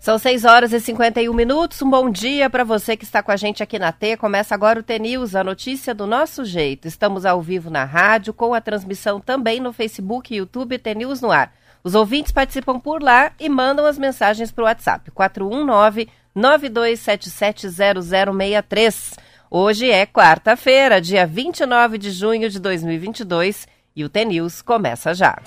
[0.00, 1.80] São 6 horas e 51 minutos.
[1.80, 4.16] Um bom dia para você que está com a gente aqui na T.
[4.16, 6.88] Começa agora o T-News, a notícia do nosso jeito.
[6.88, 11.30] Estamos ao vivo na rádio, com a transmissão também no Facebook e YouTube T-News no
[11.30, 11.54] ar.
[11.84, 19.16] Os ouvintes participam por lá e mandam as mensagens para o WhatsApp 419 92770063.
[19.48, 25.38] Hoje é quarta-feira, dia 29 de junho de 2022 e o T-News começa já.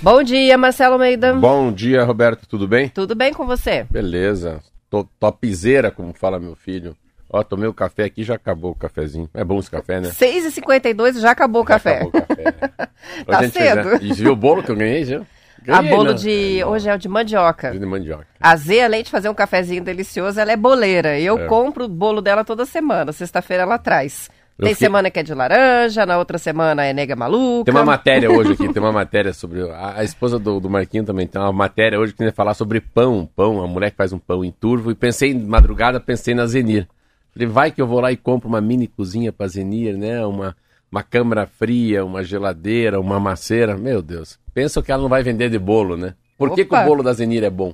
[0.00, 1.34] Bom dia, Marcelo Almeida.
[1.34, 2.88] Bom dia, Roberto, tudo bem?
[2.88, 3.84] Tudo bem com você?
[3.90, 4.60] Beleza.
[4.88, 6.96] Tô topzera, como fala meu filho.
[7.28, 9.28] Ó, tomei o café aqui já acabou o cafezinho.
[9.34, 10.10] É bom esse café, né?
[10.10, 11.96] 6h52 já acabou o já café.
[11.96, 12.52] Acabou o café.
[13.26, 13.52] tá cedo.
[13.52, 13.98] Fez, né?
[14.02, 15.26] E viu o bolo que eu ganhei, viu?
[15.62, 16.14] Ganhei, a bolo não.
[16.14, 16.62] de.
[16.64, 17.72] Hoje é o de mandioca.
[17.72, 18.26] De mandioca.
[18.40, 21.18] A Zê, além de fazer um cafezinho delicioso, ela é boleira.
[21.18, 21.46] Eu é.
[21.46, 23.12] compro o bolo dela toda semana.
[23.12, 24.30] Sexta-feira ela traz.
[24.58, 24.86] Tem fiquei...
[24.88, 27.70] semana que é de laranja, na outra semana é nega maluca.
[27.70, 29.70] Tem uma matéria hoje aqui, tem uma matéria sobre.
[29.70, 32.80] A, a esposa do, do Marquinho também tem uma matéria hoje que vai falar sobre
[32.80, 33.28] pão.
[33.36, 34.90] Pão, a mulher que faz um pão em turvo.
[34.90, 36.88] E pensei, madrugada, pensei na Zenir.
[37.32, 40.26] Falei, vai que eu vou lá e compro uma mini cozinha pra Zenir, né?
[40.26, 40.56] Uma,
[40.90, 43.76] uma câmara fria, uma geladeira, uma maceira.
[43.76, 44.40] Meu Deus.
[44.52, 46.14] Pensa que ela não vai vender de bolo, né?
[46.36, 47.72] Por que, que o bolo da Zenir é bom?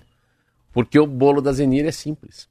[0.70, 2.46] Porque o bolo da Zenir é simples.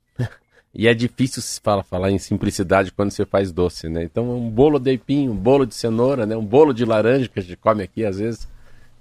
[0.73, 4.03] E é difícil se fala, falar em simplicidade quando você faz doce, né?
[4.03, 6.35] Então, um bolo de aipim, um bolo de cenoura, né?
[6.35, 8.47] Um bolo de laranja que a gente come aqui às vezes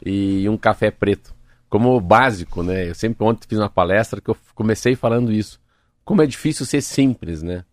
[0.05, 1.35] e um café preto.
[1.71, 2.91] Como básico, né?
[2.91, 5.59] Eu sempre ontem fiz uma palestra que eu comecei falando isso.
[6.05, 7.65] Como é difícil ser simples, né?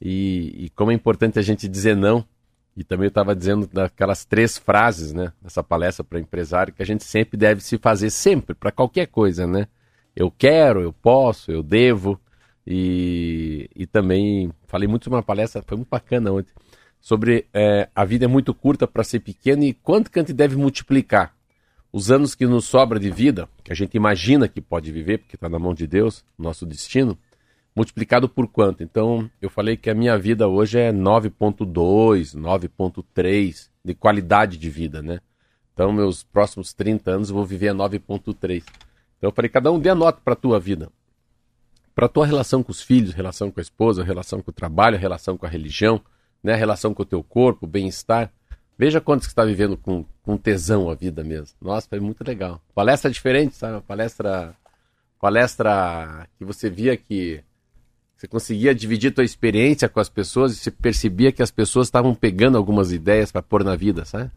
[0.00, 2.24] E, e como é importante a gente dizer não.
[2.76, 5.32] E também eu estava dizendo daquelas três frases, né?
[5.40, 9.46] Nessa palestra para empresário que a gente sempre deve se fazer, sempre, para qualquer coisa,
[9.46, 9.68] né?
[10.16, 12.20] Eu quero, eu posso, eu devo.
[12.66, 16.52] E, e também falei muito sobre uma palestra, foi muito bacana ontem,
[17.00, 20.32] sobre é, a vida é muito curta para ser pequena e quanto que a gente
[20.32, 21.34] deve multiplicar.
[21.92, 25.36] Os anos que nos sobra de vida, que a gente imagina que pode viver, porque
[25.36, 27.16] está na mão de Deus, nosso destino,
[27.76, 28.82] multiplicado por quanto?
[28.82, 35.02] Então, eu falei que a minha vida hoje é 9.2, 9.3 de qualidade de vida,
[35.02, 35.20] né?
[35.72, 38.64] Então, meus próximos 30 anos eu vou viver a 9.3.
[39.18, 40.90] Então, eu falei, cada um dê a nota para a tua vida
[41.94, 44.98] para a tua relação com os filhos, relação com a esposa, relação com o trabalho,
[44.98, 46.00] relação com a religião,
[46.42, 48.30] né, relação com o teu corpo, bem-estar.
[48.76, 51.56] Veja quantos que está vivendo com, com tesão a vida mesmo.
[51.62, 52.60] Nossa, foi muito legal.
[52.74, 53.80] Palestra diferente, sabe?
[53.82, 54.54] Palestra,
[55.20, 57.42] palestra que você via que
[58.16, 62.14] você conseguia dividir tua experiência com as pessoas e você percebia que as pessoas estavam
[62.14, 64.30] pegando algumas ideias para pôr na vida, sabe?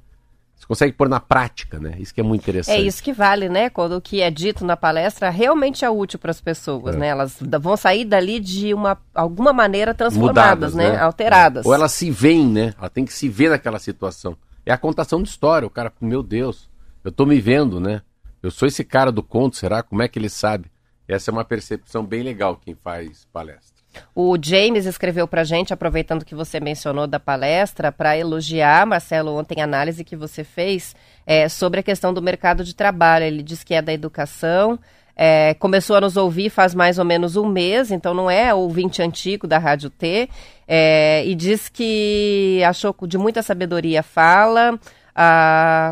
[0.58, 1.96] Você consegue pôr na prática, né?
[2.00, 2.76] Isso que é muito interessante.
[2.76, 3.70] É isso que vale, né?
[3.70, 6.98] Quando o que é dito na palestra realmente é útil para as pessoas, é.
[6.98, 7.08] né?
[7.10, 10.98] Elas vão sair dali de uma alguma maneira transformadas, Mudadas, né?
[10.98, 11.00] né?
[11.00, 11.66] Alteradas.
[11.66, 12.74] Ou elas se veem, né?
[12.78, 14.36] Ela tem que se ver naquela situação.
[14.66, 15.68] É a contação de história.
[15.68, 16.68] O cara, meu Deus,
[17.04, 18.02] eu tô me vendo, né?
[18.42, 19.84] Eu sou esse cara do conto, será?
[19.84, 20.72] Como é que ele sabe?
[21.08, 23.77] Essa é uma percepção bem legal quem faz palestra.
[24.16, 29.62] O James escreveu para gente, aproveitando que você mencionou da palestra, para elogiar, Marcelo, ontem
[29.62, 33.26] a análise que você fez é, sobre a questão do mercado de trabalho.
[33.26, 34.80] Ele diz que é da educação,
[35.16, 39.02] é, começou a nos ouvir faz mais ou menos um mês, então não é ouvinte
[39.02, 40.30] antigo da Rádio T,
[40.68, 44.80] é, e diz que achou de muita sabedoria fala,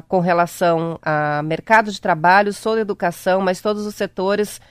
[0.08, 4.62] com relação a mercado de trabalho, sobre educação, mas todos os setores,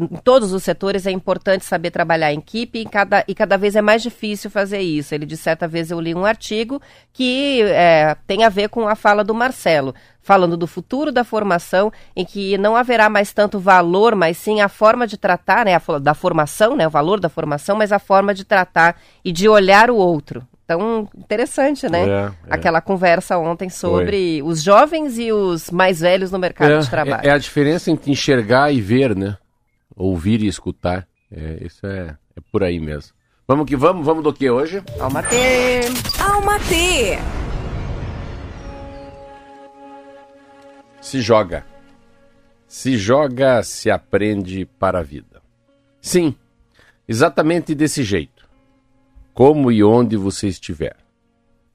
[0.00, 3.74] em todos os setores é importante saber trabalhar em equipe e cada, e cada vez
[3.74, 5.14] é mais difícil fazer isso.
[5.14, 6.80] Ele de certa vez eu li um artigo
[7.10, 11.90] que é, tem a ver com a fala do Marcelo, falando do futuro da formação,
[12.14, 15.98] em que não haverá mais tanto valor, mas sim a forma de tratar, né, a,
[15.98, 19.90] da formação, né, o valor da formação, mas a forma de tratar e de olhar
[19.90, 20.46] o outro.
[20.64, 22.08] Então, interessante, né?
[22.08, 22.32] É, é.
[22.48, 24.42] Aquela conversa ontem sobre Foi.
[24.42, 27.26] os jovens e os mais velhos no mercado é, de trabalho.
[27.26, 29.36] É, é, a diferença entre enxergar e ver, né?
[29.94, 31.06] Ouvir e escutar.
[31.30, 33.12] É, isso é, é por aí mesmo.
[33.46, 34.82] Vamos que vamos, vamos do que hoje?
[35.00, 35.36] Alma T.
[36.20, 37.18] Alma T.
[41.00, 41.66] Se joga.
[42.68, 45.42] Se joga, se aprende para a vida.
[46.00, 46.34] Sim,
[47.06, 48.41] exatamente desse jeito
[49.34, 50.96] como e onde você estiver,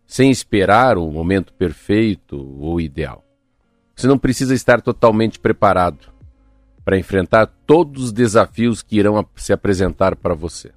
[0.06, 3.24] sem esperar o momento perfeito ou ideal.
[3.95, 6.12] Você não precisa estar totalmente preparado
[6.86, 10.71] para enfrentar todos os desafios que irão se apresentar para você.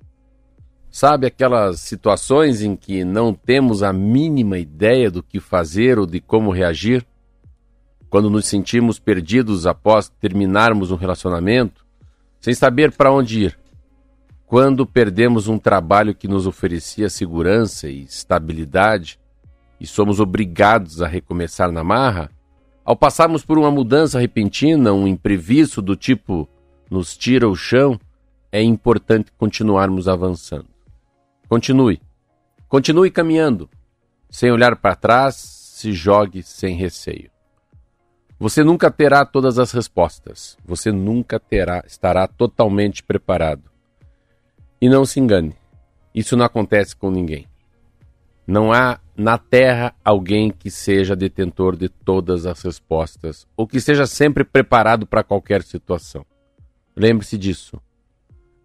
[0.91, 6.21] Sabe aquelas situações em que não temos a mínima ideia do que fazer ou de
[6.21, 7.07] como reagir?
[8.09, 11.87] Quando nos sentimos perdidos após terminarmos um relacionamento,
[12.41, 13.59] sem saber para onde ir,
[14.51, 19.17] quando perdemos um trabalho que nos oferecia segurança e estabilidade
[19.81, 22.33] e somos obrigados a recomeçar na marra,
[22.85, 26.49] Ao passarmos por uma mudança repentina, um imprevisto do tipo
[26.91, 28.01] nos tira o chão,
[28.51, 30.67] é importante continuarmos avançando.
[31.49, 32.03] Continue.
[32.69, 33.71] Continue caminhando.
[34.29, 37.31] Sem olhar para trás, se jogue sem receio.
[38.37, 40.59] Você nunca terá todas as respostas.
[40.65, 43.70] Você nunca terá, estará totalmente preparado.
[44.81, 45.55] E não se engane.
[46.15, 47.47] Isso não acontece com ninguém.
[48.47, 54.07] Não há na Terra alguém que seja detentor de todas as respostas ou que seja
[54.07, 56.25] sempre preparado para qualquer situação.
[56.97, 57.81] Lembre-se disso.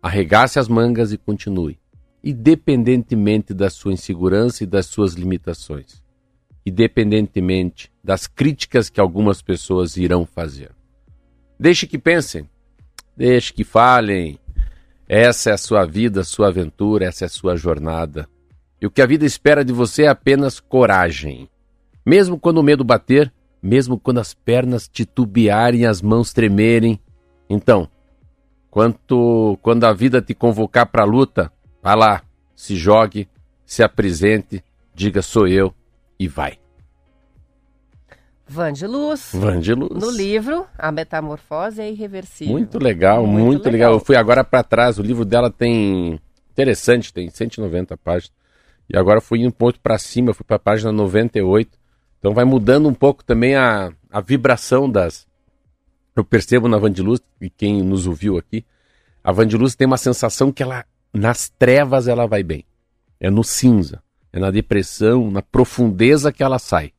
[0.02, 1.80] Arregace as mangas e continue,
[2.24, 6.02] independentemente da sua insegurança e das suas limitações,
[6.66, 10.72] independentemente das críticas que algumas pessoas irão fazer.
[11.60, 12.50] Deixe que pensem,
[13.16, 14.40] deixe que falem.
[15.08, 18.28] Essa é a sua vida, a sua aventura, essa é a sua jornada.
[18.82, 21.50] E o que a vida espera de você é apenas coragem.
[22.06, 23.32] Mesmo quando o medo bater,
[23.62, 27.00] mesmo quando as pernas titubearem e as mãos tremerem.
[27.50, 27.88] Então,
[28.70, 32.22] quanto, quando a vida te convocar para a luta, vá lá,
[32.56, 33.28] se jogue,
[33.66, 34.64] se apresente,
[34.94, 35.74] diga sou eu
[36.20, 36.60] e vai.
[38.48, 39.32] Van de Luz.
[39.34, 40.02] Van de Luz.
[40.02, 42.54] No livro, A Metamorfose é Irreversível.
[42.54, 43.72] Muito legal, muito, muito legal.
[43.72, 43.94] legal.
[43.94, 46.20] Eu fui agora para trás, o livro dela tem.
[46.52, 48.32] Interessante, tem 190 páginas.
[48.90, 51.78] E agora fui um ponto para cima, fui para a página 98.
[52.20, 55.28] Então vai mudando um pouco também a, a vibração das.
[56.16, 58.64] Eu percebo na Vandiluz, e quem nos ouviu aqui,
[59.24, 62.64] a Vandiluz tem uma sensação que ela, nas trevas, ela vai bem.
[63.20, 64.02] É no cinza,
[64.32, 66.94] é na depressão, na profundeza que ela sai.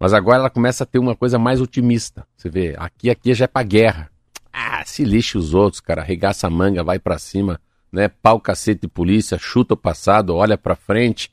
[0.00, 2.26] Mas agora ela começa a ter uma coisa mais otimista.
[2.36, 4.10] Você vê, aqui, aqui já é pra guerra.
[4.50, 6.00] Ah, se lixe os outros, cara.
[6.00, 7.60] Arregaça a manga, vai para cima
[7.92, 8.08] né?
[8.08, 11.30] Pau, cacete polícia, chuta o passado, olha para frente,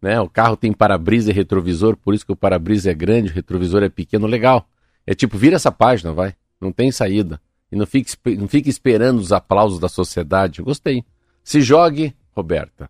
[0.00, 0.20] né?
[0.20, 3.82] O carro tem para-brisa e retrovisor, por isso que o para-brisa é grande, o retrovisor
[3.82, 4.68] é pequeno, legal.
[5.06, 6.34] É tipo, vira essa página, vai.
[6.60, 7.40] Não tem saída.
[7.70, 10.62] E não fique, não fique esperando os aplausos da sociedade.
[10.62, 11.04] Gostei.
[11.42, 12.88] Se jogue, Roberta.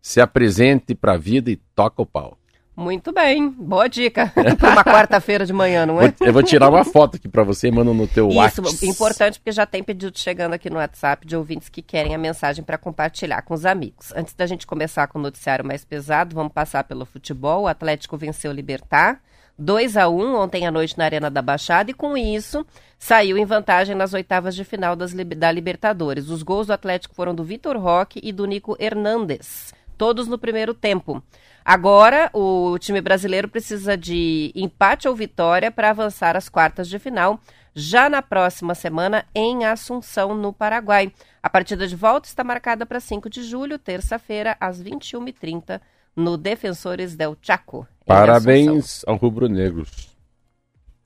[0.00, 2.37] Se apresente para a vida e toca o pau.
[2.78, 6.14] Muito bem, boa dica para uma quarta-feira de manhã, não é?
[6.20, 8.68] Eu vou tirar uma foto aqui para você e mando no teu WhatsApp.
[8.68, 12.18] Isso, importante porque já tem pedido chegando aqui no WhatsApp de ouvintes que querem a
[12.18, 14.12] mensagem para compartilhar com os amigos.
[14.14, 17.62] Antes da gente começar com o noticiário mais pesado, vamos passar pelo futebol.
[17.62, 19.20] O Atlético venceu o Libertar
[19.58, 22.64] 2 a 1 ontem à noite na Arena da Baixada e com isso
[22.96, 26.30] saiu em vantagem nas oitavas de final das, da Libertadores.
[26.30, 30.72] Os gols do Atlético foram do Vitor Roque e do Nico Hernandes, todos no primeiro
[30.72, 31.22] tempo.
[31.64, 37.38] Agora, o time brasileiro precisa de empate ou vitória para avançar às quartas de final,
[37.74, 41.12] já na próxima semana em Assunção, no Paraguai.
[41.42, 45.80] A partida de volta está marcada para 5 de julho, terça-feira, às 21h30,
[46.16, 47.86] no Defensores del Chaco.
[48.06, 50.16] Parabéns ao rubro-negros.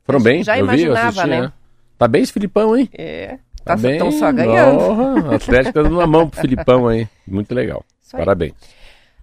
[0.04, 1.40] Foram bem, já eu imaginava, vi, assisti, né?
[1.42, 1.52] né?
[1.98, 2.88] Tá bem esse Filipão, hein?
[2.92, 3.38] É.
[3.64, 4.78] Tá, tá bem, só ganhando.
[4.80, 7.08] Oh, Atlético tá dando uma mão pro Filipão aí.
[7.26, 7.84] Muito legal.
[8.10, 8.54] Parabéns.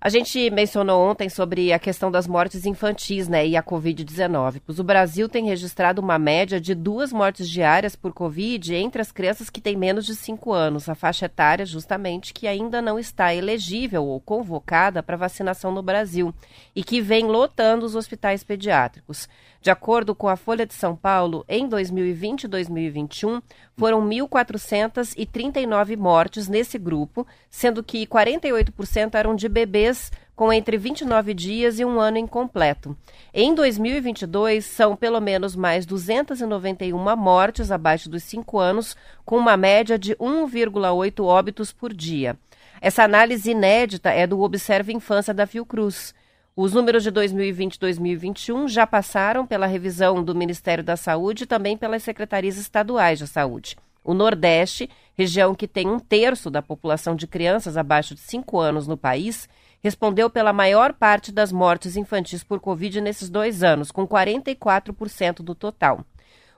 [0.01, 4.61] A gente mencionou ontem sobre a questão das mortes infantis, né, e a Covid-19.
[4.65, 9.49] O Brasil tem registrado uma média de duas mortes diárias por Covid entre as crianças
[9.49, 14.05] que têm menos de 5 anos, a faixa etária justamente que ainda não está elegível
[14.05, 16.33] ou convocada para vacinação no Brasil
[16.73, 19.27] e que vem lotando os hospitais pediátricos.
[19.61, 23.41] De acordo com a Folha de São Paulo, em 2020 e 2021,
[23.77, 31.77] foram 1.439 mortes nesse grupo, sendo que 48% eram de bebês com entre 29 dias
[31.79, 32.95] e um ano incompleto.
[33.33, 39.99] Em 2022, são pelo menos mais 291 mortes abaixo dos 5 anos, com uma média
[39.99, 42.37] de 1,8 óbitos por dia.
[42.79, 46.15] Essa análise inédita é do Observe Infância da Fiocruz.
[46.61, 51.47] Os números de 2020 e 2021 já passaram pela revisão do Ministério da Saúde e
[51.47, 53.77] também pelas secretarias estaduais de saúde.
[54.03, 58.89] O Nordeste, região que tem um terço da população de crianças abaixo de 5 anos
[58.89, 59.47] no país,
[59.81, 65.55] respondeu pela maior parte das mortes infantis por Covid nesses dois anos, com 44% do
[65.55, 66.03] total.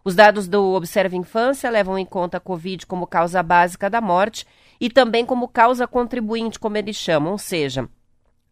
[0.04, 4.48] Os dados do Observe Infância levam em conta a Covid como causa básica da morte
[4.80, 7.88] e também como causa contribuinte, como eles chamam, ou seja,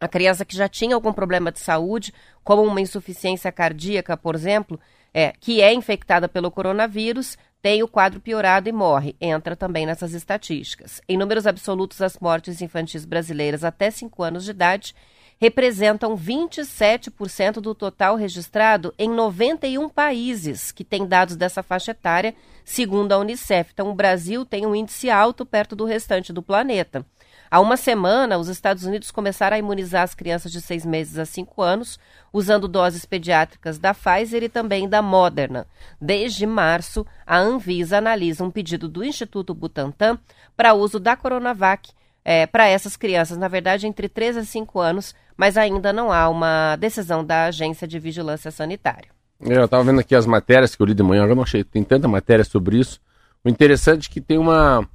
[0.00, 4.80] a criança que já tinha algum problema de saúde, como uma insuficiência cardíaca, por exemplo,
[5.12, 9.14] é, que é infectada pelo coronavírus, tem o quadro piorado e morre.
[9.20, 11.02] Entra também nessas estatísticas.
[11.06, 14.94] Em números absolutos, as mortes infantis brasileiras até 5 anos de idade
[15.38, 23.12] representam 27% do total registrado em 91 países que têm dados dessa faixa etária, segundo
[23.12, 23.70] a Unicef.
[23.72, 27.06] Então, o Brasil tem um índice alto perto do restante do planeta.
[27.50, 31.24] Há uma semana, os Estados Unidos começaram a imunizar as crianças de seis meses a
[31.24, 31.98] cinco anos,
[32.32, 35.66] usando doses pediátricas da Pfizer e também da Moderna.
[36.00, 40.16] Desde março, a Anvisa analisa um pedido do Instituto Butantan
[40.56, 41.90] para uso da Coronavac
[42.24, 46.28] é, para essas crianças, na verdade, entre 3 a 5 anos, mas ainda não há
[46.28, 49.08] uma decisão da Agência de Vigilância Sanitária.
[49.40, 51.64] É, eu estava vendo aqui as matérias que eu li de manhã, eu não achei,
[51.64, 53.00] tem tanta matéria sobre isso.
[53.44, 54.86] O interessante é que tem uma,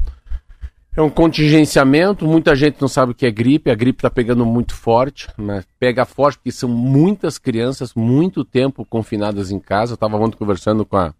[0.96, 4.46] é um contingenciamento, muita gente não sabe o que é gripe, a gripe está pegando
[4.46, 5.62] muito forte, né?
[5.78, 9.92] pega forte porque são muitas crianças, muito tempo confinadas em casa.
[9.92, 11.14] Eu estava ontem conversando com, a,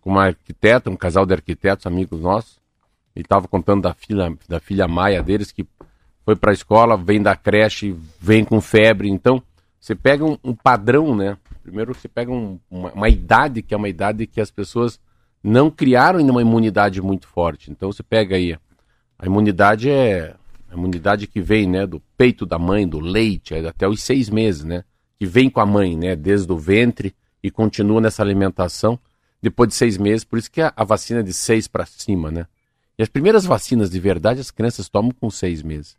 [0.00, 2.58] com uma arquiteta, um casal de arquitetos, amigos nossos,
[3.14, 5.64] e estava contando da filha, da filha Maia deles, que
[6.24, 9.08] foi para a escola, vem da creche, vem com febre.
[9.08, 9.40] Então,
[9.78, 11.36] você pega um, um padrão, né?
[11.62, 14.98] Primeiro você pega um, uma, uma idade, que é uma idade que as pessoas
[15.44, 17.70] não criaram ainda uma imunidade muito forte.
[17.70, 18.56] Então, você pega aí
[19.22, 20.34] a imunidade é
[20.68, 24.28] a imunidade que vem, né, do peito da mãe, do leite, é até os seis
[24.28, 24.82] meses, né,
[25.16, 28.98] que vem com a mãe, né, desde o ventre e continua nessa alimentação
[29.40, 30.24] depois de seis meses.
[30.24, 32.48] Por isso que a, a vacina é de seis para cima, né.
[32.98, 35.96] E as primeiras vacinas de verdade as crianças tomam com seis meses.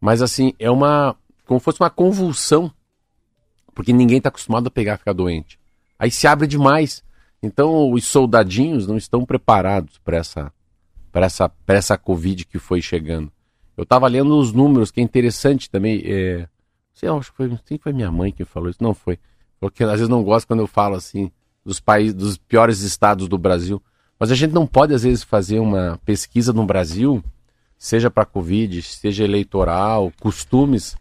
[0.00, 2.72] Mas assim é uma como se fosse uma convulsão,
[3.74, 5.58] porque ninguém está acostumado a pegar ficar doente.
[5.98, 7.02] Aí se abre demais.
[7.42, 10.52] Então os soldadinhos não estão preparados para essa
[11.12, 13.30] para essa, essa Covid que foi chegando.
[13.76, 16.02] Eu estava lendo os números, que é interessante também.
[16.04, 16.48] É,
[16.92, 18.82] sei, acho que foi, foi minha mãe que falou isso.
[18.82, 19.18] Não foi.
[19.60, 21.30] Porque às vezes não gosto quando eu falo assim
[21.64, 23.80] dos países, dos piores estados do Brasil.
[24.18, 27.22] Mas a gente não pode às vezes fazer uma pesquisa no Brasil,
[27.78, 30.96] seja para Covid, seja eleitoral, costumes,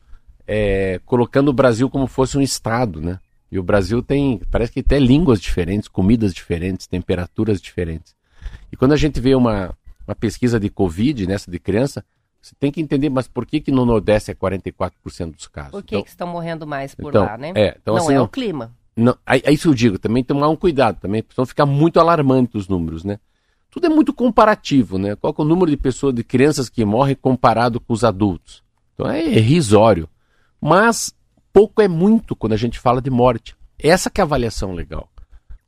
[0.47, 3.19] é, colocando o Brasil como fosse um estado, né?
[3.51, 8.15] E o Brasil tem, parece que tem línguas diferentes, comidas diferentes, temperaturas diferentes.
[8.71, 9.75] E quando a gente vê uma,
[10.11, 12.03] uma pesquisa de Covid, nessa de criança,
[12.41, 15.71] você tem que entender, mas por que, que no Nordeste é 44% dos casos?
[15.71, 17.53] Por que, então, que estão morrendo mais por então, lá, né?
[17.55, 18.75] É, então, não assim, é não, o clima.
[18.95, 21.99] Não, é, é isso que eu digo, também tomar um cuidado, também, senão ficar muito
[21.99, 23.19] alarmante os números, né?
[23.69, 25.15] Tudo é muito comparativo, né?
[25.15, 28.61] Qual é o número de pessoas, de crianças que morrem comparado com os adultos?
[28.93, 30.09] Então é irrisório.
[30.59, 31.15] Mas
[31.53, 33.55] pouco é muito quando a gente fala de morte.
[33.79, 35.09] Essa que é a avaliação legal.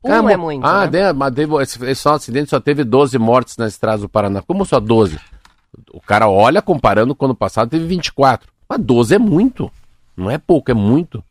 [0.04, 0.66] Um é muito.
[0.66, 1.12] Ah, né?
[1.12, 4.42] mas teve, esse, esse acidente só teve 12 mortes na estrada do Paraná.
[4.42, 5.18] Como só 12?
[5.92, 8.48] O cara olha comparando com o ano passado teve 24.
[8.68, 9.72] Mas 12 é muito.
[10.16, 11.24] Não é pouco, é muito.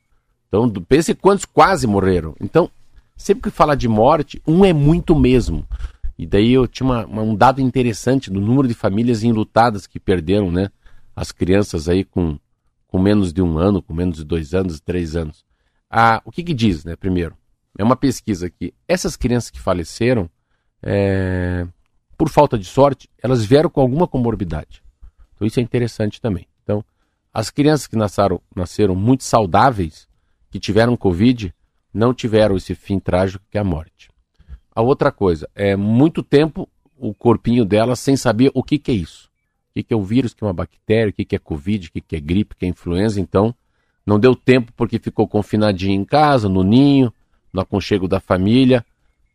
[0.48, 2.36] Então, pense quantos quase morreram.
[2.42, 2.70] Então,
[3.15, 5.65] sempre que fala de morte, um é muito mesmo.
[6.18, 10.00] E daí eu tinha uma, uma, um dado interessante do número de famílias enlutadas que
[10.00, 10.70] perderam, né?
[11.15, 12.38] As crianças aí com,
[12.88, 15.44] com menos de um ano, com menos de dois anos, três anos.
[15.89, 16.96] Ah, o que que diz, né?
[16.96, 17.36] Primeiro,
[17.77, 20.30] é uma pesquisa que essas crianças que faleceram,
[20.82, 21.65] é,
[22.18, 24.84] por falta de sorte, elas vieram com alguma comorbidade.
[25.36, 26.48] Então isso é interessante também.
[26.63, 26.84] Então,
[27.34, 30.08] as crianças que nasceram, nasceram muito saudáveis,
[30.51, 31.53] que tiveram Covid,
[31.94, 34.10] não tiveram esse fim trágico que é a morte.
[34.75, 38.96] A outra coisa, é muito tempo o corpinho delas sem saber o que, que é
[38.96, 39.30] isso.
[39.70, 41.39] O que, que é o vírus, o que é uma bactéria, o que, que é
[41.39, 43.20] Covid, o que, que é gripe, o que é influenza.
[43.20, 43.53] Então,
[44.06, 47.12] não deu tempo porque ficou confinadinho em casa, no ninho,
[47.53, 48.83] no aconchego da família,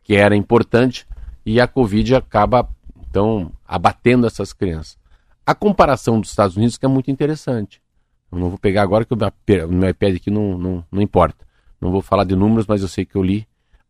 [0.03, 1.07] que era importante,
[1.47, 2.69] e a Covid acaba,
[3.09, 4.99] então, abatendo essas crianças.
[5.47, 7.81] A comparação dos Estados Unidos que é muito interessante.
[8.31, 11.47] Eu não vou pegar agora que o meu iPad aqui não, não, não importa.
[11.81, 13.47] Não vou falar de números, mas eu sei que eu li.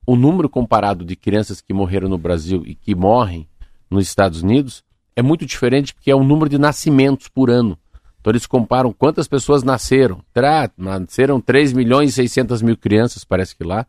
[0.07, 3.49] O número comparado de crianças que morreram no Brasil e que morrem
[3.91, 4.85] nos Estados Unidos
[5.17, 7.77] é muito diferente porque é o número de nascimentos por ano.
[8.21, 10.23] Então eles comparam quantas pessoas nasceram.
[10.33, 13.87] Tra, nasceram 3 milhões e 600 mil crianças, parece que lá,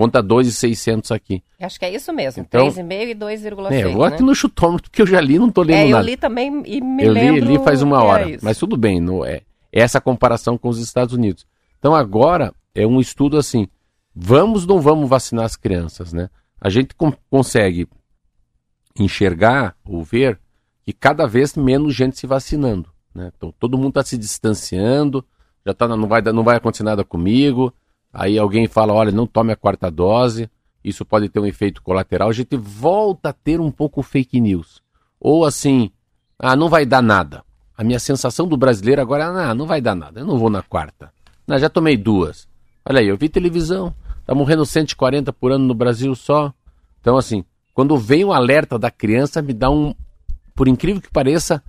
[0.00, 1.42] Conta 2,600 aqui.
[1.60, 2.40] Acho que é isso mesmo.
[2.40, 3.70] Então, 3,5 e 2,6.
[3.70, 4.26] É, eu vou aqui né?
[4.28, 6.02] no chutômetro, porque eu já li não estou lendo é, nada.
[6.02, 7.36] Eu li também e me eu lembro...
[7.36, 10.56] Eu li, li faz uma é hora, é mas tudo bem, não é, essa comparação
[10.56, 11.46] com os Estados Unidos.
[11.78, 13.68] Então agora é um estudo assim,
[14.16, 16.30] vamos ou não vamos vacinar as crianças, né?
[16.58, 16.94] A gente
[17.28, 17.86] consegue
[18.98, 20.40] enxergar ou ver
[20.82, 23.30] que cada vez menos gente se vacinando, né?
[23.36, 25.22] Então todo mundo está se distanciando,
[25.66, 27.70] já tá, não, vai, não vai acontecer nada comigo,
[28.12, 30.50] aí alguém fala, olha, não tome a quarta dose,
[30.82, 34.82] isso pode ter um efeito colateral, a gente volta a ter um pouco fake news.
[35.20, 35.90] Ou assim,
[36.38, 37.44] ah, não vai dar nada.
[37.76, 40.50] A minha sensação do brasileiro agora é, ah, não vai dar nada, eu não vou
[40.50, 41.12] na quarta.
[41.46, 42.48] Não, já tomei duas.
[42.84, 46.52] Olha aí, eu vi televisão, tá morrendo 140 por ano no Brasil só.
[47.00, 49.94] Então, assim, quando vem o alerta da criança, me dá um,
[50.54, 51.62] por incrível que pareça,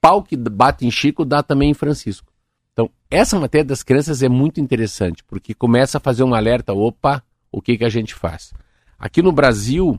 [0.00, 2.32] pau que bate em Chico dá também em Francisco.
[2.74, 7.22] Então, essa matéria das crianças é muito interessante, porque começa a fazer um alerta, opa,
[7.50, 8.52] o que, que a gente faz?
[8.98, 9.98] Aqui no Brasil,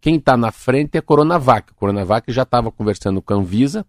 [0.00, 1.70] quem está na frente é a Coronavac.
[1.70, 3.84] A Coronavac já estava conversando com a Anvisa,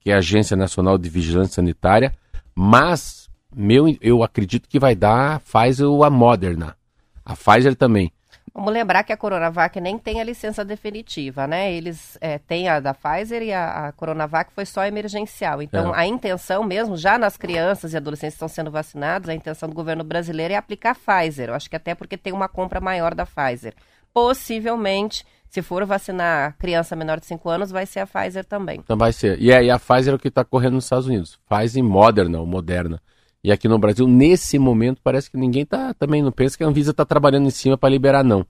[0.00, 2.14] que é a Agência Nacional de Vigilância Sanitária,
[2.54, 6.76] mas meu, eu acredito que vai dar a Pfizer ou a Moderna.
[7.24, 8.12] A Pfizer também.
[8.56, 11.70] Vamos lembrar que a Coronavac nem tem a licença definitiva, né?
[11.70, 15.60] Eles é, têm a da Pfizer e a, a Coronavac foi só emergencial.
[15.60, 15.98] Então, é.
[15.98, 19.74] a intenção mesmo, já nas crianças e adolescentes que estão sendo vacinados, a intenção do
[19.74, 21.50] governo brasileiro é aplicar a Pfizer.
[21.50, 23.74] Eu acho que até porque tem uma compra maior da Pfizer.
[24.10, 28.80] Possivelmente, se for vacinar criança menor de 5 anos, vai ser a Pfizer também.
[28.82, 29.38] Então vai ser.
[29.38, 31.38] E aí a Pfizer é o que está correndo nos Estados Unidos.
[31.46, 33.02] Pfizer Moderna ou Moderna.
[33.46, 36.66] E aqui no Brasil, nesse momento, parece que ninguém tá também não pensa que a
[36.66, 38.44] Anvisa está trabalhando em cima para liberar, não.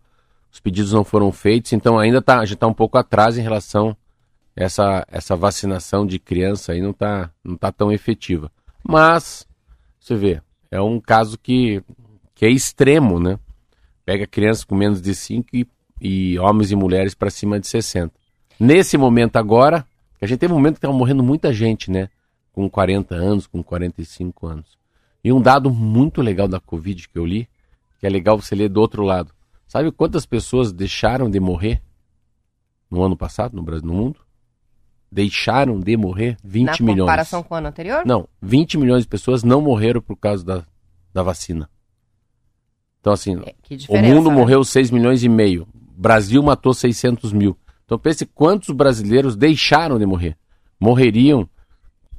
[0.51, 3.43] Os pedidos não foram feitos, então ainda tá, a gente está um pouco atrás em
[3.43, 8.51] relação a essa, essa vacinação de criança aí não está não tá tão efetiva.
[8.83, 9.47] Mas,
[10.01, 11.83] você vê, é um caso que,
[12.35, 13.39] que é extremo, né?
[14.03, 15.67] Pega crianças com menos de 5 e,
[16.01, 18.15] e homens e mulheres para cima de 60.
[18.59, 19.87] Nesse momento agora,
[20.23, 22.09] a gente tem um momento que está morrendo muita gente, né?
[22.51, 24.86] Com 40 anos, com 45 anos.
[25.27, 27.49] E um dado muito legal da Covid que eu li,
[27.99, 29.35] que é legal você ler do outro lado.
[29.67, 31.83] Sabe quantas pessoas deixaram de morrer
[32.89, 34.21] no ano passado, no Brasil, no mundo?
[35.11, 36.99] Deixaram de morrer 20 Na milhões.
[36.99, 38.07] Na comparação com o ano anterior?
[38.07, 40.65] Não, 20 milhões de pessoas não morreram por causa da,
[41.13, 41.69] da vacina.
[43.01, 43.55] Então, assim, é,
[43.89, 44.37] o mundo né?
[44.37, 45.67] morreu 6 milhões e meio.
[45.97, 47.59] Brasil matou 600 mil.
[47.85, 50.37] Então, pense quantos brasileiros deixaram de morrer.
[50.79, 51.49] Morreriam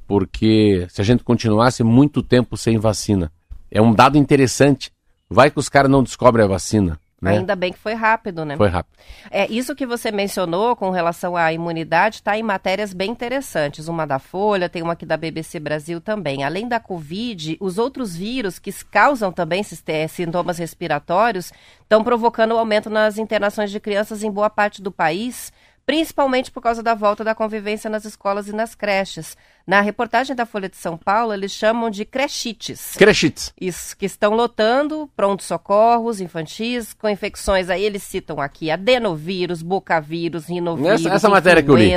[0.08, 3.32] porque se a gente continuasse muito tempo sem vacina.
[3.70, 4.92] É um dado interessante.
[5.30, 6.98] Vai que os caras não descobrem a vacina.
[7.20, 7.40] Né?
[7.40, 8.56] Ainda bem que foi rápido, né?
[8.56, 8.94] Foi rápido.
[9.32, 13.88] É, isso que você mencionou com relação à imunidade está em matérias bem interessantes.
[13.88, 16.44] Uma da Folha, tem uma aqui da BBC Brasil também.
[16.44, 19.64] Além da Covid, os outros vírus que causam também
[20.08, 24.92] sintomas respiratórios estão provocando o um aumento nas internações de crianças em boa parte do
[24.92, 25.52] país
[25.88, 29.38] principalmente por causa da volta da convivência nas escolas e nas creches.
[29.66, 32.96] Na reportagem da Folha de São Paulo, eles chamam de crechites.
[32.98, 33.54] Crechites.
[33.60, 37.70] Isso, que estão lotando pronto-socorros infantis com infecções.
[37.70, 41.90] Aí eles citam aqui adenovírus, bocavírus, rinovírus, essa, essa matéria que eu li.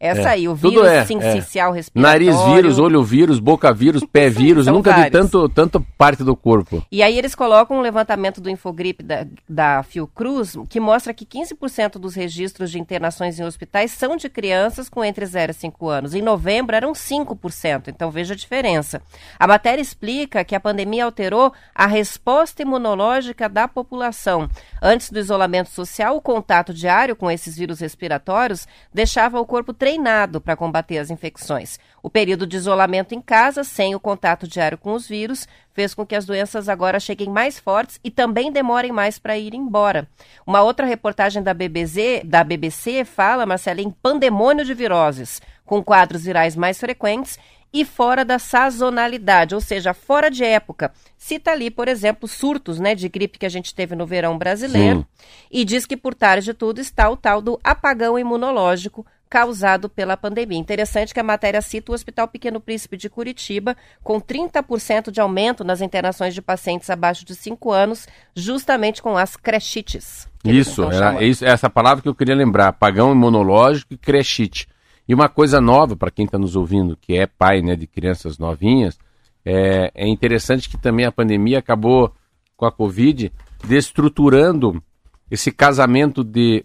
[0.00, 0.26] Essa é.
[0.28, 1.76] aí, o vírus é, sincicial é.
[1.76, 2.32] respiratório.
[2.32, 5.06] Nariz vírus, olho vírus, boca vírus, pé vírus, nunca vários.
[5.06, 6.82] vi tanto, tanto parte do corpo.
[6.90, 11.98] E aí eles colocam um levantamento do Infogripe da, da Fiocruz, que mostra que 15%
[11.98, 16.14] dos registros de internações em hospitais são de crianças com entre 0 e 5 anos.
[16.14, 19.02] Em novembro eram 5%, então veja a diferença.
[19.38, 24.48] A matéria explica que a pandemia alterou a resposta imunológica da população.
[24.80, 30.40] Antes do isolamento social, o contato diário com esses vírus respiratórios deixava o corpo treinado
[30.40, 31.78] para combater as infecções.
[32.00, 36.06] O período de isolamento em casa, sem o contato diário com os vírus, fez com
[36.06, 40.06] que as doenças agora cheguem mais fortes e também demorem mais para ir embora.
[40.46, 46.22] Uma outra reportagem da BBC, da BBC fala, Marcela, em pandemônio de viroses, com quadros
[46.22, 47.36] virais mais frequentes
[47.72, 50.92] e fora da sazonalidade, ou seja, fora de época.
[51.16, 55.00] Cita ali, por exemplo, surtos né, de gripe que a gente teve no verão brasileiro
[55.00, 55.26] Sim.
[55.50, 60.16] e diz que por trás de tudo está o tal do apagão imunológico causado pela
[60.16, 60.58] pandemia.
[60.58, 65.62] Interessante que a matéria cita o Hospital Pequeno Príncipe de Curitiba, com 30% de aumento
[65.62, 70.28] nas internações de pacientes abaixo de 5 anos, justamente com as crechites.
[70.44, 74.66] Isso, era isso, essa palavra que eu queria lembrar, pagão imunológico e crechite.
[75.06, 78.36] E uma coisa nova para quem está nos ouvindo, que é pai né, de crianças
[78.36, 78.98] novinhas,
[79.44, 82.12] é, é interessante que também a pandemia acabou
[82.56, 83.32] com a Covid
[83.64, 84.82] destruturando
[85.30, 86.64] esse casamento de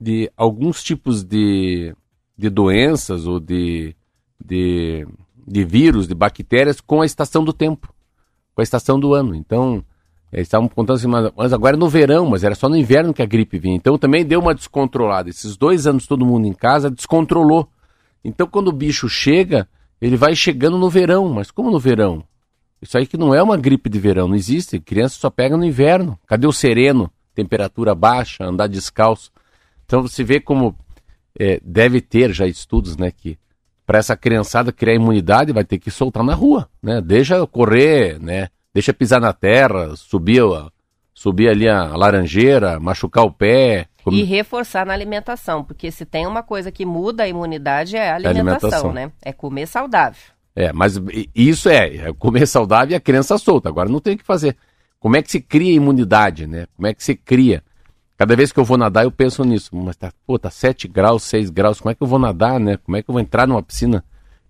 [0.00, 1.94] de alguns tipos de,
[2.36, 3.94] de doenças ou de,
[4.44, 5.06] de,
[5.46, 7.92] de vírus, de bactérias com a estação do tempo,
[8.54, 9.34] com a estação do ano.
[9.34, 9.84] Então,
[10.34, 13.14] eles estavam contando assim, mas, mas agora é no verão, mas era só no inverno
[13.14, 13.76] que a gripe vinha.
[13.76, 15.30] Então também deu uma descontrolada.
[15.30, 17.68] Esses dois anos todo mundo em casa descontrolou.
[18.24, 19.68] Então quando o bicho chega,
[20.00, 21.28] ele vai chegando no verão.
[21.28, 22.24] Mas como no verão?
[22.82, 24.80] Isso aí que não é uma gripe de verão, não existe.
[24.80, 26.18] Criança só pega no inverno.
[26.26, 27.08] Cadê o sereno?
[27.32, 29.30] Temperatura baixa, andar descalço.
[29.84, 30.76] Então você vê como
[31.38, 33.38] é, deve ter já estudos, né, que
[33.86, 37.00] para essa criançada criar imunidade vai ter que soltar na rua, né?
[37.02, 38.48] Deixa correr, né?
[38.72, 40.42] Deixa pisar na terra, subir,
[41.12, 43.86] subir ali a laranjeira, machucar o pé.
[44.10, 48.14] E reforçar na alimentação, porque se tem uma coisa que muda a imunidade é a
[48.14, 48.92] alimentação, alimentação.
[48.92, 49.12] né?
[49.22, 50.20] É comer saudável.
[50.56, 51.00] É, mas
[51.34, 53.68] isso é, é comer saudável e a criança solta.
[53.68, 54.56] Agora não tem o que fazer.
[54.98, 56.66] Como é que se cria imunidade, né?
[56.74, 57.62] Como é que se cria?
[58.24, 59.68] Cada vez que eu vou nadar, eu penso nisso.
[59.76, 62.78] Mas tá, pô, tá 7 graus, 6 graus, como é que eu vou nadar, né?
[62.78, 64.02] Como é que eu vou entrar numa piscina?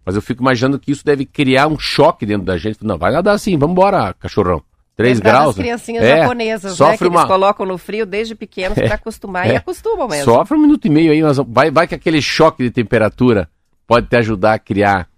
[0.07, 2.85] Mas eu fico imaginando que isso deve criar um choque dentro da gente.
[2.85, 4.63] Não, vai nadar assim, vamos embora, cachorrão.
[4.95, 5.49] 3 graus.
[5.49, 5.63] As né?
[5.65, 6.77] criancinhas é, japonesas, né?
[6.77, 6.99] sofre né?
[6.99, 7.21] Que uma...
[7.23, 10.25] eles colocam no frio desde pequenos é, para acostumar é, e acostumam mesmo.
[10.25, 13.51] Sofre um minuto e meio aí, mas vai, vai que aquele choque de temperatura
[13.89, 15.09] pode te ajudar a criar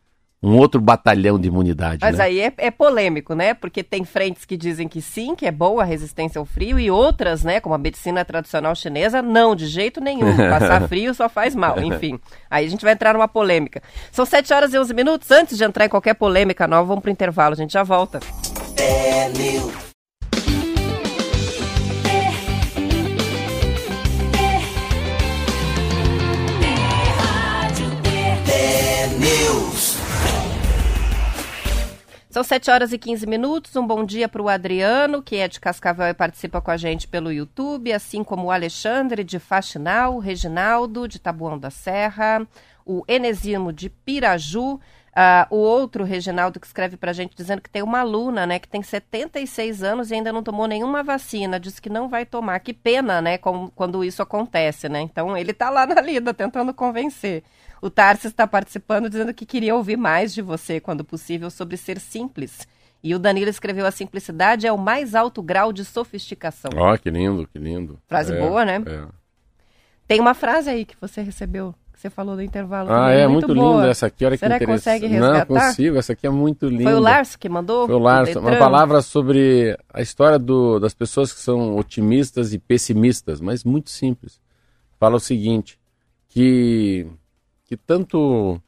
[0.43, 1.99] um outro batalhão de imunidade.
[2.01, 2.25] Mas né?
[2.25, 3.55] aí é, é, polêmico, né?
[3.55, 6.91] Porque tem frentes que dizem que sim, que é boa a resistência ao frio, e
[6.91, 10.37] outras, né, como a medicina tradicional chinesa, não, de jeito nenhum.
[10.51, 11.83] Passar frio só faz mal.
[11.83, 12.21] Enfim,
[12.51, 13.83] aí a gente vai entrar numa polêmica.
[14.13, 15.31] São 7 horas e 11 minutos.
[15.31, 17.55] Antes de entrar em qualquer polêmica nova, vamos pro intervalo.
[17.55, 18.21] A gente já volta.
[32.37, 33.75] São 7 horas e 15 minutos.
[33.77, 37.09] Um bom dia para o Adriano, que é de Cascavel e participa com a gente
[37.09, 42.47] pelo YouTube, assim como o Alexandre de Faxinal, o Reginaldo de Tabuão da Serra,
[42.85, 44.81] o Enesimo de Piraju, uh,
[45.49, 48.69] o outro Reginaldo que escreve para a gente dizendo que tem uma aluna, né, que
[48.69, 52.61] tem 76 anos e ainda não tomou nenhuma vacina, diz que não vai tomar.
[52.61, 55.01] Que pena, né, com, quando isso acontece, né?
[55.01, 57.43] Então ele está lá na lida tentando convencer.
[57.81, 62.01] O Tarsis está participando dizendo que queria ouvir mais de você, quando possível, sobre ser
[62.01, 62.67] simples.
[63.03, 66.71] E o Danilo escreveu: a simplicidade é o mais alto grau de sofisticação.
[66.75, 67.99] Ó, oh, que lindo, que lindo.
[68.09, 68.83] Frase é, boa, né?
[68.87, 69.05] É.
[70.09, 72.91] Tem uma frase aí que você recebeu, que você falou no intervalo.
[72.91, 74.25] Ah, também, é muito, muito linda essa aqui.
[74.25, 75.39] Olha Será que, que consegue resgatar?
[75.39, 76.85] Não consigo, essa aqui é muito linda.
[76.85, 77.87] Foi o Larso que mandou?
[77.87, 78.39] Foi o Larso.
[78.39, 83.91] Uma palavra sobre a história do, das pessoas que são otimistas e pessimistas, mas muito
[83.91, 84.41] simples.
[84.99, 85.79] Fala o seguinte:
[86.29, 87.07] que
[87.67, 88.61] que tanto,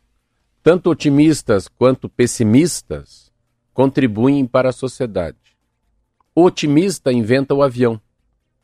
[0.63, 3.33] tanto otimistas quanto pessimistas
[3.73, 5.39] contribuem para a sociedade.
[6.35, 8.01] O otimista inventa o avião,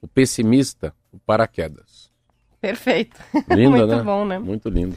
[0.00, 2.10] o pessimista, o paraquedas.
[2.60, 3.20] Perfeito.
[3.48, 4.02] Lindo, Muito né?
[4.02, 4.38] bom, né?
[4.38, 4.96] Muito lindo.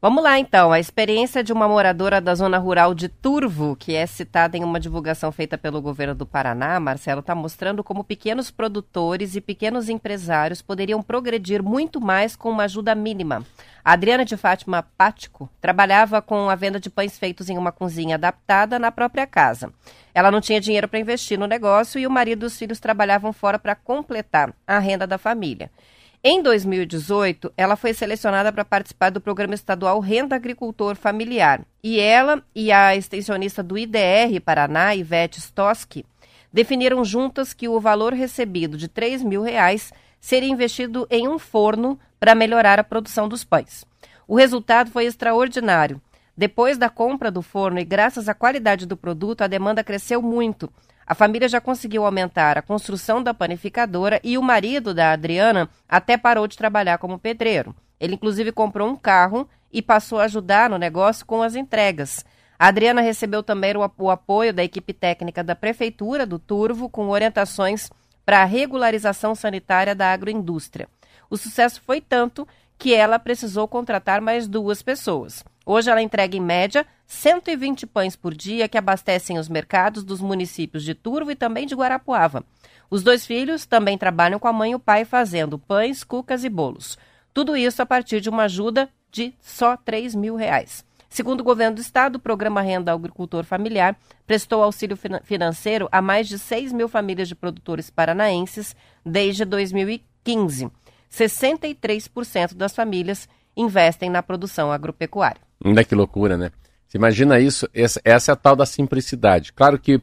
[0.00, 4.06] Vamos lá então, a experiência de uma moradora da zona rural de Turvo, que é
[4.06, 9.34] citada em uma divulgação feita pelo governo do Paraná, Marcelo, está mostrando como pequenos produtores
[9.34, 13.44] e pequenos empresários poderiam progredir muito mais com uma ajuda mínima.
[13.84, 18.14] A Adriana de Fátima Pático trabalhava com a venda de pães feitos em uma cozinha
[18.14, 19.72] adaptada na própria casa.
[20.14, 23.32] Ela não tinha dinheiro para investir no negócio e o marido e os filhos trabalhavam
[23.32, 25.72] fora para completar a renda da família.
[26.22, 31.64] Em 2018, ela foi selecionada para participar do programa estadual Renda Agricultor Familiar.
[31.80, 36.04] E ela e a extensionista do IDR Paraná, Ivete Stoski,
[36.52, 41.96] definiram juntas que o valor recebido de 3 mil reais seria investido em um forno
[42.18, 43.84] para melhorar a produção dos pães.
[44.26, 46.02] O resultado foi extraordinário.
[46.36, 50.68] Depois da compra do forno e graças à qualidade do produto, a demanda cresceu muito
[51.08, 56.18] a família já conseguiu aumentar a construção da panificadora e o marido da Adriana até
[56.18, 57.74] parou de trabalhar como pedreiro.
[57.98, 62.26] Ele, inclusive, comprou um carro e passou a ajudar no negócio com as entregas.
[62.58, 67.88] A Adriana recebeu também o, apoio da equipe técnica da Prefeitura do Turvo, com orientações
[68.22, 70.90] para a regularização sanitária da agroindústria.
[71.30, 75.42] O sucesso foi tanto que ela precisou contratar mais duas pessoas.
[75.70, 80.82] Hoje ela entrega em média 120 pães por dia que abastecem os mercados dos municípios
[80.82, 82.42] de Turvo e também de Guarapuava.
[82.88, 86.48] Os dois filhos também trabalham com a mãe e o pai fazendo pães, cucas e
[86.48, 86.96] bolos.
[87.34, 90.82] Tudo isso a partir de uma ajuda de só 3 mil reais.
[91.06, 93.94] Segundo o governo do estado, o programa Renda Agricultor Familiar
[94.26, 100.70] prestou auxílio financeiro a mais de 6 mil famílias de produtores paranaenses desde 2015.
[101.12, 105.47] 63% das famílias investem na produção agropecuária.
[105.64, 106.50] Ainda que loucura, né?
[106.86, 107.68] Você imagina isso?
[107.74, 109.52] Essa, essa é a tal da simplicidade.
[109.52, 110.00] Claro que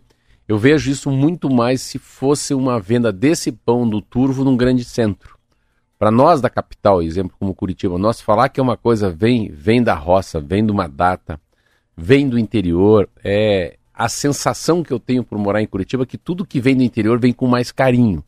[0.47, 4.83] eu vejo isso muito mais se fosse uma venda desse pão do turvo num grande
[4.83, 5.35] centro.
[5.97, 9.81] Para nós da capital, exemplo como Curitiba, nós falar que é uma coisa vem, vem
[9.81, 11.39] da roça, vem de uma data,
[11.97, 16.17] vem do interior, é a sensação que eu tenho por morar em Curitiba é que
[16.17, 18.23] tudo que vem do interior vem com mais carinho.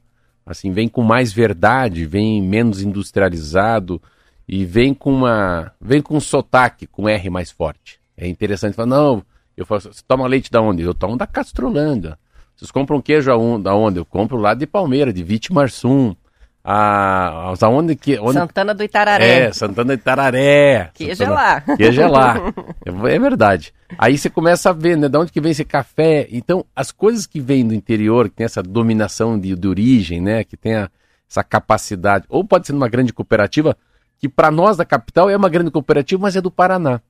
[0.46, 4.02] Assim, vem com mais verdade, vem menos industrializado
[4.48, 8.00] e vem com uma, vem com um sotaque, com R mais forte.
[8.16, 9.24] É interessante falar, não,
[9.56, 10.84] eu falo, você toma leite da onde?
[10.84, 12.18] Eu tomo da Castrolândia.
[12.56, 13.30] Vocês compram queijo
[13.60, 14.00] da onde?
[14.00, 16.16] Eu compro lá de Palmeira, de Vitimarsum.
[16.64, 18.34] A, aonde que, onde...
[18.34, 19.40] Santana do Itararé.
[19.40, 20.92] É, Santana do Itararé.
[20.94, 21.32] Queijo Santana...
[21.32, 21.78] é lá.
[21.78, 22.36] Queijo é lá.
[22.86, 23.74] É, é, verdade.
[23.98, 26.28] Aí você começa a ver, né, de onde que vem esse café.
[26.32, 30.44] Então, as coisas que vêm do interior, que tem essa dominação de, de origem, né,
[30.44, 30.90] que tem a,
[31.30, 33.78] essa capacidade, ou pode ser numa grande cooperativa,
[34.20, 37.02] que para nós da capital é uma grande cooperativa, mas é do Paraná.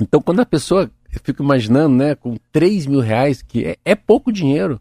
[0.00, 3.94] Então, quando a pessoa, eu fico imaginando, né, com 3 mil reais, que é, é
[3.94, 4.80] pouco dinheiro,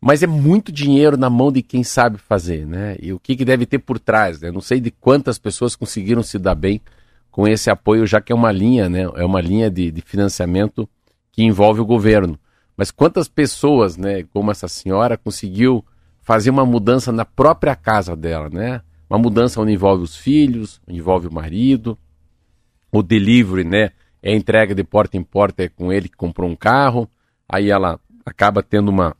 [0.00, 2.96] mas é muito dinheiro na mão de quem sabe fazer, né?
[3.00, 4.50] E o que, que deve ter por trás, né?
[4.50, 6.80] Não sei de quantas pessoas conseguiram se dar bem
[7.30, 9.02] com esse apoio, já que é uma linha, né?
[9.14, 10.88] É uma linha de, de financiamento
[11.30, 12.38] que envolve o governo.
[12.76, 15.84] Mas quantas pessoas, né, como essa senhora, conseguiu
[16.22, 18.80] fazer uma mudança na própria casa dela, né?
[19.10, 21.98] Uma mudança onde envolve os filhos, envolve o marido,
[22.92, 23.90] o delivery, né?
[24.22, 27.10] É entrega de porta em porta, é com ele que comprou um carro,
[27.48, 29.16] aí ela acaba tendo uma,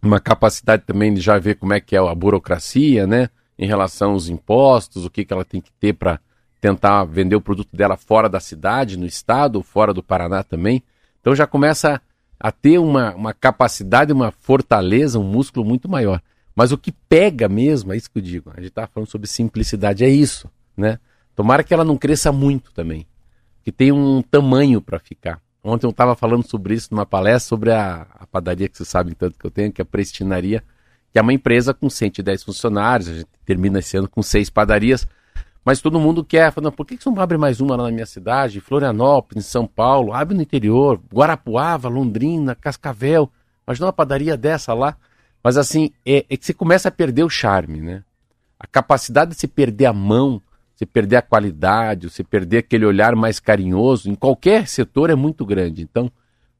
[0.00, 3.28] uma capacidade também de já ver como é que é a burocracia, né?
[3.58, 6.18] Em relação aos impostos, o que, que ela tem que ter para
[6.58, 10.82] tentar vender o produto dela fora da cidade, no estado, fora do Paraná também.
[11.20, 12.00] Então já começa
[12.40, 16.22] a ter uma, uma capacidade, uma fortaleza, um músculo muito maior.
[16.54, 19.26] Mas o que pega mesmo, é isso que eu digo, a gente está falando sobre
[19.26, 20.98] simplicidade, é isso, né?
[21.34, 23.06] Tomara que ela não cresça muito também,
[23.62, 25.40] que tenha um tamanho para ficar.
[25.64, 29.14] Ontem eu estava falando sobre isso numa palestra sobre a, a, padaria que vocês sabem
[29.14, 30.62] tanto que eu tenho, que é a Prestinaria,
[31.10, 35.08] que é uma empresa com 110 funcionários, a gente termina esse ano com seis padarias,
[35.64, 37.90] mas todo mundo quer, falando, por que, que você não abre mais uma lá na
[37.90, 43.30] minha cidade, Florianópolis, São Paulo, abre no interior, Guarapuava, Londrina, Cascavel,
[43.66, 44.96] imagina uma padaria dessa lá.
[45.44, 48.02] Mas assim, é, é que você começa a perder o charme, né?
[48.58, 50.40] A capacidade de se perder a mão,
[50.74, 55.44] você perder a qualidade, você perder aquele olhar mais carinhoso, em qualquer setor é muito
[55.44, 55.82] grande.
[55.82, 56.10] Então,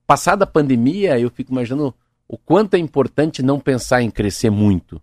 [0.06, 1.94] passada a pandemia, eu fico imaginando
[2.28, 5.00] o quanto é importante não pensar em crescer muito.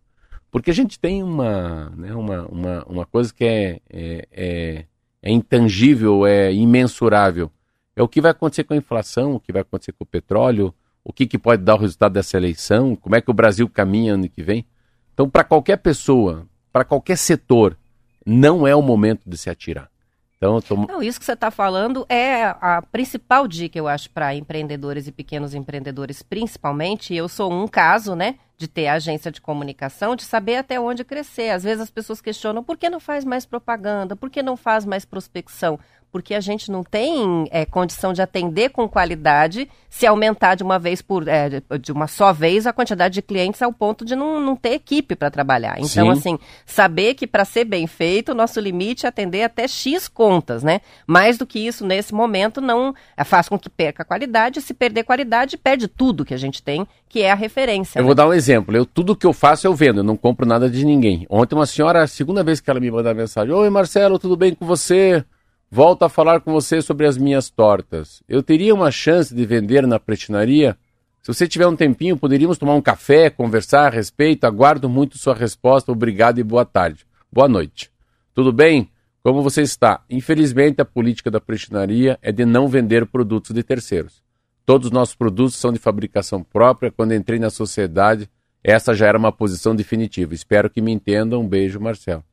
[0.51, 4.85] Porque a gente tem uma, né, uma, uma, uma coisa que é, é, é,
[5.23, 7.49] é intangível, é imensurável.
[7.95, 10.71] É o que vai acontecer com a inflação, o que vai acontecer com o petróleo,
[11.03, 14.13] o que, que pode dar o resultado dessa eleição, como é que o Brasil caminha
[14.13, 14.65] ano que vem.
[15.13, 17.77] Então, para qualquer pessoa, para qualquer setor,
[18.25, 19.89] não é o momento de se atirar.
[20.37, 20.75] Então, tô...
[20.75, 25.11] Não, isso que você está falando é a principal dica, eu acho, para empreendedores e
[25.11, 27.13] pequenos empreendedores, principalmente.
[27.13, 31.49] Eu sou um caso, né, de ter agência de comunicação, de saber até onde crescer.
[31.49, 34.85] Às vezes as pessoas questionam por que não faz mais propaganda, por que não faz
[34.85, 35.79] mais prospecção
[36.11, 40.77] porque a gente não tem é, condição de atender com qualidade se aumentar de uma
[40.77, 44.39] vez por é, de uma só vez a quantidade de clientes ao ponto de não,
[44.39, 45.75] não ter equipe para trabalhar.
[45.79, 46.11] Então, Sim.
[46.11, 50.63] assim, saber que para ser bem feito, o nosso limite é atender até X contas,
[50.63, 50.81] né?
[51.07, 54.61] Mais do que isso, nesse momento, não é, faz com que perca a qualidade.
[54.61, 57.99] Se perder qualidade, perde tudo que a gente tem, que é a referência.
[57.99, 58.05] Eu né?
[58.07, 58.50] vou dar um exemplo.
[58.53, 61.25] Eu, tudo que eu faço, eu vendo, eu não compro nada de ninguém.
[61.29, 64.53] Ontem, uma senhora, a segunda vez que ela me mandou mensagem: Oi, Marcelo, tudo bem
[64.53, 65.23] com você?
[65.69, 68.21] Volto a falar com você sobre as minhas tortas.
[68.27, 70.77] Eu teria uma chance de vender na pretinaria?
[71.21, 74.43] Se você tiver um tempinho, poderíamos tomar um café, conversar a respeito?
[74.43, 75.91] Aguardo muito sua resposta.
[75.91, 77.05] Obrigado e boa tarde.
[77.31, 77.89] Boa noite.
[78.33, 78.89] Tudo bem?
[79.23, 80.01] Como você está?
[80.09, 84.21] Infelizmente, a política da pretinaria é de não vender produtos de terceiros.
[84.65, 86.91] Todos os nossos produtos são de fabricação própria.
[86.91, 88.27] Quando entrei na sociedade,
[88.63, 90.33] essa já era uma posição definitiva.
[90.33, 91.41] Espero que me entendam.
[91.41, 92.23] Um beijo, Marcelo.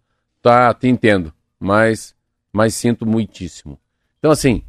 [0.43, 1.33] Tá, te entendo.
[1.59, 2.15] Mas
[2.53, 3.79] mas sinto muitíssimo.
[4.19, 4.63] Então, assim,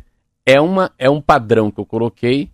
[0.46, 2.50] é, uma, é um padrão que eu coloquei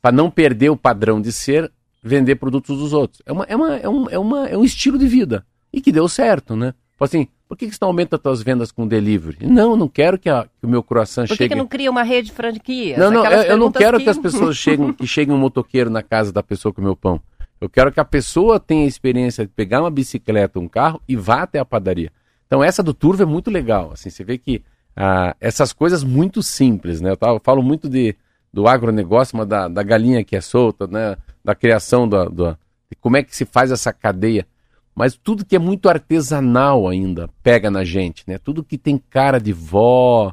[0.00, 1.70] para não perder o padrão de ser
[2.02, 3.22] vender produtos dos outros.
[3.26, 5.46] É, uma, é, uma, é, um, é, uma, é um estilo de vida.
[5.72, 6.74] E que deu certo, né?
[6.98, 9.46] Assim, por que, que você não aumenta as suas vendas com delivery?
[9.46, 11.38] Não, não quero que, a, que o meu croissant chegue...
[11.38, 12.98] Por que, que não cria uma rede de franquias?
[12.98, 14.04] Não, não, eu, eu, não quero que...
[14.04, 16.96] que as pessoas cheguem, que chegue um motoqueiro na casa da pessoa com o meu
[16.96, 17.20] pão.
[17.60, 21.14] Eu quero que a pessoa tenha a experiência de pegar uma bicicleta, um carro e
[21.14, 22.10] vá até a padaria.
[22.46, 23.92] Então essa do Turvo é muito legal.
[23.92, 24.62] Assim, você vê que
[24.96, 27.10] ah, essas coisas muito simples, né?
[27.10, 28.16] Eu, tava, eu falo muito de,
[28.52, 31.16] do agronegócio, mas da, da galinha que é solta, né?
[31.44, 34.46] Da criação do, de como é que se faz essa cadeia.
[34.94, 38.38] Mas tudo que é muito artesanal ainda pega na gente, né?
[38.38, 40.32] Tudo que tem cara de vó,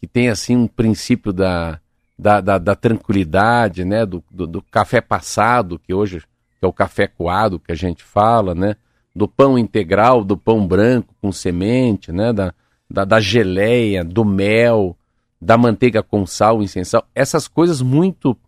[0.00, 1.78] que tem assim um princípio da,
[2.18, 4.04] da, da, da tranquilidade, né?
[4.04, 6.22] Do, do, do, café passado, que hoje
[6.62, 8.76] que é o café coado que a gente fala, né?
[9.12, 12.32] Do pão integral, do pão branco com semente, né?
[12.32, 12.54] Da,
[12.88, 14.96] da, da geleia, do mel,
[15.40, 18.38] da manteiga com sal, incensal, essas coisas muito,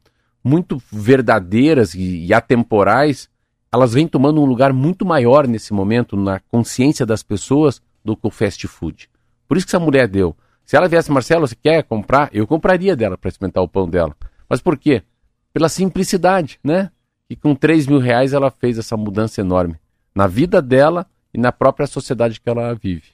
[0.44, 3.28] muito verdadeiras e, e atemporais,
[3.72, 8.28] elas vêm tomando um lugar muito maior nesse momento na consciência das pessoas do que
[8.28, 9.10] o fast food.
[9.48, 10.36] Por isso que essa mulher deu.
[10.64, 12.30] Se ela viesse, Marcelo, você quer comprar?
[12.32, 14.16] Eu compraria dela para experimentar o pão dela.
[14.48, 15.02] Mas por quê?
[15.52, 16.92] Pela simplicidade, né?
[17.28, 19.76] E com 3 mil reais ela fez essa mudança enorme
[20.14, 23.12] na vida dela e na própria sociedade que ela vive.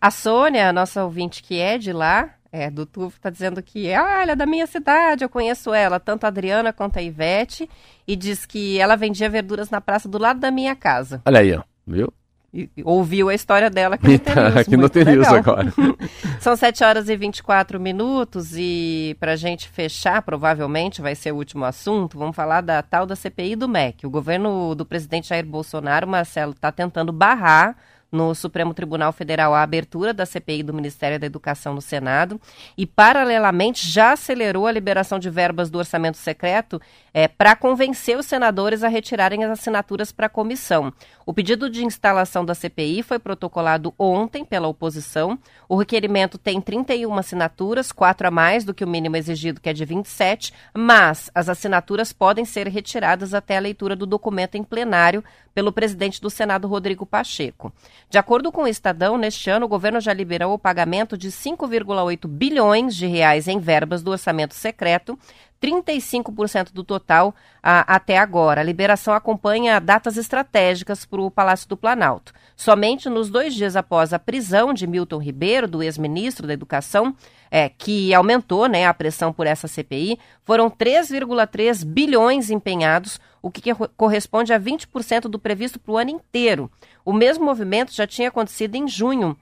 [0.00, 3.92] A Sônia, a nossa ouvinte que é de lá, é, do Tufo, está dizendo que
[3.92, 7.68] ah, ela é da minha cidade, eu conheço ela, tanto a Adriana quanto a Ivete,
[8.06, 11.22] e diz que ela vendia verduras na praça do lado da minha casa.
[11.24, 12.12] Olha aí, ó, viu?
[12.54, 14.56] E, ouviu a história dela aqui no Tenews.
[14.56, 15.74] aqui no Tenews agora.
[16.38, 21.36] São 7 horas e 24 minutos e para a gente fechar, provavelmente vai ser o
[21.36, 24.06] último assunto, vamos falar da tal da CPI do MEC.
[24.06, 27.76] O governo do presidente Jair Bolsonaro, Marcelo, está tentando barrar
[28.10, 32.40] no Supremo Tribunal Federal a abertura da CPI do Ministério da Educação no Senado
[32.76, 36.80] e, paralelamente, já acelerou a liberação de verbas do orçamento secreto
[37.12, 40.92] é, para convencer os senadores a retirarem as assinaturas para a comissão.
[41.26, 45.38] O pedido de instalação da CPI foi protocolado ontem pela oposição.
[45.68, 49.72] O requerimento tem 31 assinaturas, quatro a mais do que o mínimo exigido, que é
[49.72, 55.24] de 27, mas as assinaturas podem ser retiradas até a leitura do documento em plenário
[55.54, 57.72] pelo presidente do Senado, Rodrigo Pacheco.
[58.10, 62.26] De acordo com o Estadão, neste ano o governo já liberou o pagamento de 5,8
[62.26, 65.18] bilhões de reais em verbas do orçamento secreto,
[65.64, 68.60] 35% do total a, até agora.
[68.60, 72.34] A liberação acompanha datas estratégicas para o Palácio do Planalto.
[72.54, 77.16] Somente nos dois dias após a prisão de Milton Ribeiro, do ex-ministro da Educação,
[77.56, 83.72] é, que aumentou né, a pressão por essa CPI, foram 3,3 bilhões empenhados, o que
[83.96, 86.68] corresponde a 20% do previsto para o ano inteiro.
[87.04, 89.36] O mesmo movimento já tinha acontecido em junho,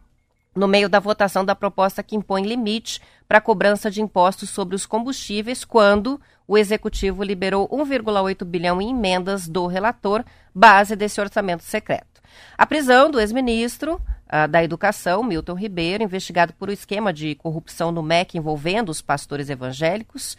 [0.55, 4.77] no meio da votação da proposta que impõe limite para a cobrança de impostos sobre
[4.77, 10.23] os combustíveis, quando o executivo liberou 1,8 bilhão em emendas do relator,
[10.55, 12.21] base desse orçamento secreto.
[12.59, 13.99] A prisão do ex-ministro
[14.33, 19.03] uh, da Educação, Milton Ribeiro, investigado por um esquema de corrupção no MEC envolvendo os
[19.03, 20.37] pastores evangélicos,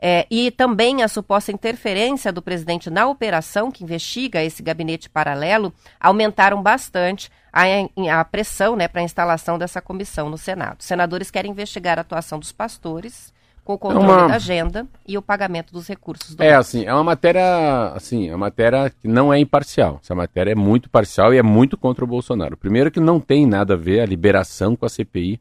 [0.00, 5.72] é, e também a suposta interferência do presidente na operação que investiga esse gabinete paralelo
[5.98, 7.64] aumentaram bastante a,
[8.20, 10.84] a pressão né, para a instalação dessa comissão no Senado.
[10.84, 13.32] Senadores querem investigar a atuação dos pastores
[13.76, 14.28] com o é controle uma...
[14.28, 18.32] da agenda e o pagamento dos recursos do É assim, é uma matéria, assim, é
[18.32, 19.98] uma matéria que não é imparcial.
[20.02, 22.56] Essa matéria é muito parcial e é muito contra o Bolsonaro.
[22.56, 25.40] Primeiro que não tem nada a ver a liberação com a CPI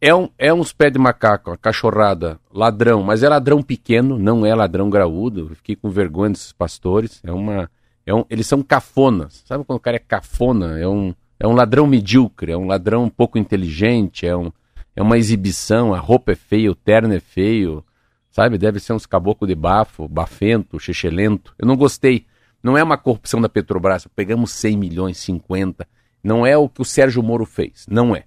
[0.00, 4.44] é, um, é uns pé de macaco, uma cachorrada, ladrão, mas é ladrão pequeno, não
[4.44, 5.48] é ladrão graúdo.
[5.50, 7.20] Eu fiquei com vergonha desses pastores.
[7.24, 7.70] É uma,
[8.04, 9.42] é um, eles são cafonas.
[9.46, 10.78] Sabe quando o cara é cafona?
[10.78, 14.52] É um, é um ladrão medíocre, é um ladrão um pouco inteligente, é, um,
[14.96, 15.94] é uma exibição.
[15.94, 17.84] A roupa é feia, o terno é feio,
[18.30, 18.56] sabe?
[18.56, 21.54] Deve ser uns caboclo de bafo, bafento, chechelento.
[21.58, 22.26] Eu não gostei.
[22.62, 24.08] Não é uma corrupção da Petrobras.
[24.16, 25.86] Pegamos 100 milhões, 50.
[26.24, 27.86] Não é o que o Sérgio Moro fez.
[27.88, 28.24] Não é.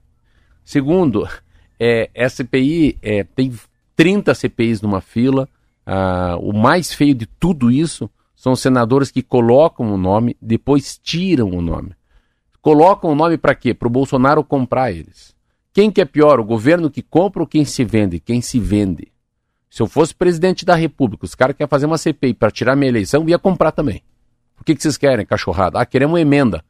[0.64, 1.28] Segundo,
[1.80, 3.52] é, CPI é, tem
[3.96, 5.50] 30 CPIs numa fila.
[5.86, 10.98] Ah, o mais feio de tudo isso são os senadores que colocam o nome, depois
[10.98, 11.94] tiram o nome.
[12.62, 13.74] Colocam o nome para quê?
[13.74, 15.36] Para o Bolsonaro comprar eles.
[15.80, 18.20] Quem que é pior, o governo que compra ou quem se vende?
[18.20, 19.08] Quem se vende.
[19.70, 22.90] Se eu fosse presidente da República, os caras querem fazer uma CPI para tirar minha
[22.90, 24.04] eleição, ia comprar também.
[24.60, 25.80] O que, que vocês querem, cachorrada?
[25.80, 26.66] Ah, queremos uma emenda.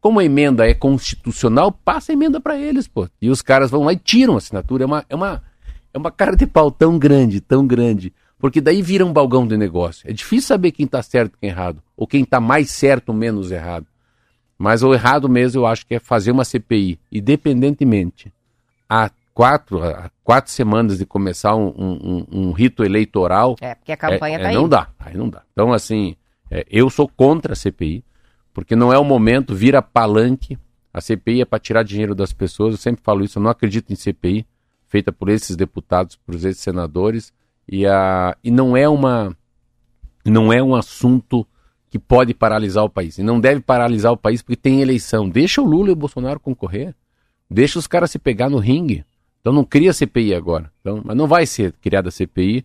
[0.00, 3.06] Como a emenda é constitucional, passa a emenda para eles, pô.
[3.20, 4.84] E os caras vão lá e tiram a assinatura.
[4.84, 5.42] É uma, é, uma,
[5.92, 8.14] é uma cara de pau tão grande, tão grande.
[8.38, 10.08] Porque daí vira um balgão de negócio.
[10.08, 11.82] É difícil saber quem está certo e quem errado.
[11.94, 13.86] Ou quem está mais certo ou menos errado.
[14.56, 18.32] Mas o errado mesmo eu acho que é fazer uma CPI, independentemente,
[18.88, 23.56] há quatro, há quatro semanas de começar um, um, um rito eleitoral.
[23.60, 24.62] É, porque a campanha está é, é, aí.
[24.62, 25.42] Não dá, aí não dá.
[25.52, 26.16] Então, assim,
[26.50, 28.04] é, eu sou contra a CPI
[28.52, 30.56] porque não é o momento, vira palanque.
[30.92, 32.74] A CPI é para tirar dinheiro das pessoas.
[32.74, 34.46] Eu sempre falo isso, eu não acredito em CPI
[34.86, 37.32] feita por esses deputados, por esses senadores.
[37.68, 39.36] E, a, e não é uma
[40.24, 41.46] não é um assunto
[41.90, 43.18] que pode paralisar o país.
[43.18, 45.28] E não deve paralisar o país porque tem eleição.
[45.28, 46.94] Deixa o Lula e o Bolsonaro concorrer.
[47.50, 49.04] Deixa os caras se pegar no ringue.
[49.40, 50.70] Então não cria CPI agora.
[50.80, 52.64] Então, mas não vai ser criada CPI.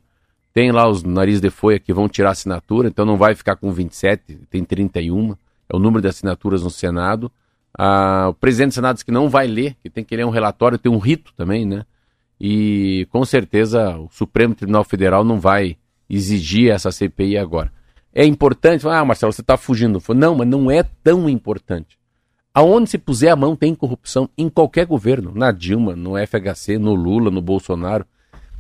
[0.54, 3.72] Tem lá os nariz de folha que vão tirar assinatura, então não vai ficar com
[3.72, 5.36] 27, tem 31
[5.70, 7.32] é o número de assinaturas no Senado.
[7.78, 10.32] Ah, o presidente do Senado disse que não vai ler, que tem que ler um
[10.32, 11.86] relatório, tem um rito também, né?
[12.42, 15.78] E com certeza o Supremo Tribunal Federal não vai
[16.10, 17.72] exigir essa CPI agora.
[18.12, 20.02] É importante, ah, Marcelo, você está fugindo.
[20.16, 21.99] Não, mas não é tão importante.
[22.60, 26.94] Aonde se puser a mão tem corrupção em qualquer governo, na Dilma, no FHC, no
[26.94, 28.06] Lula, no Bolsonaro.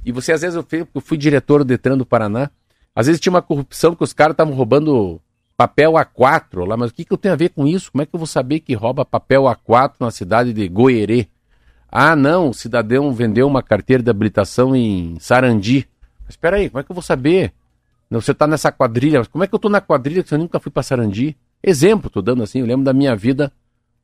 [0.06, 2.50] E você, às vezes, eu fui, eu fui diretor do Detran do Paraná,
[2.96, 5.20] às vezes tinha uma corrupção que os caras estavam roubando
[5.58, 7.92] papel A4 lá, mas o que, que eu tenho a ver com isso?
[7.92, 11.28] Como é que eu vou saber que rouba papel A4 na cidade de Goerê?
[11.92, 15.90] Ah, não, o cidadão vendeu uma carteira de habilitação em Sarandi.
[16.22, 17.52] Mas espera aí, como é que eu vou saber?
[18.10, 20.58] Você está nessa quadrilha, mas como é que eu estou na quadrilha se eu nunca
[20.58, 21.36] fui para Sarandi?
[21.62, 23.52] Exemplo, estou dando assim, eu lembro da minha vida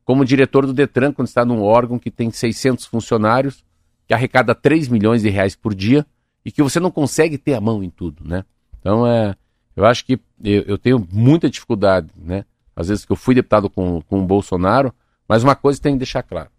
[0.05, 3.65] como diretor do Detran, quando está num órgão que tem 600 funcionários,
[4.07, 6.05] que arrecada 3 milhões de reais por dia
[6.45, 8.45] e que você não consegue ter a mão em tudo, né?
[8.79, 9.35] Então é,
[9.75, 12.45] eu acho que eu, eu, tenho muita dificuldade, né?
[12.75, 14.93] Às vezes que eu fui deputado com, com o Bolsonaro,
[15.27, 16.49] mas uma coisa tem que deixar claro.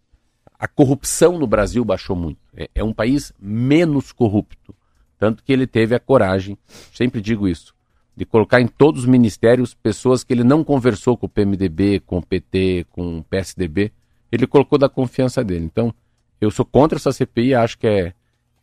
[0.58, 2.40] A corrupção no Brasil baixou muito.
[2.56, 4.74] É, é um país menos corrupto.
[5.18, 6.58] Tanto que ele teve a coragem,
[6.92, 7.75] sempre digo isso,
[8.16, 12.18] de colocar em todos os ministérios pessoas que ele não conversou com o PMDB, com
[12.18, 13.92] o PT, com o PSDB,
[14.32, 15.64] ele colocou da confiança dele.
[15.64, 15.94] Então,
[16.40, 18.14] eu sou contra essa CPI, acho que é,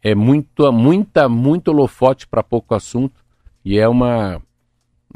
[0.01, 3.23] é muito, muita, muito holofote para pouco assunto
[3.63, 4.41] e é uma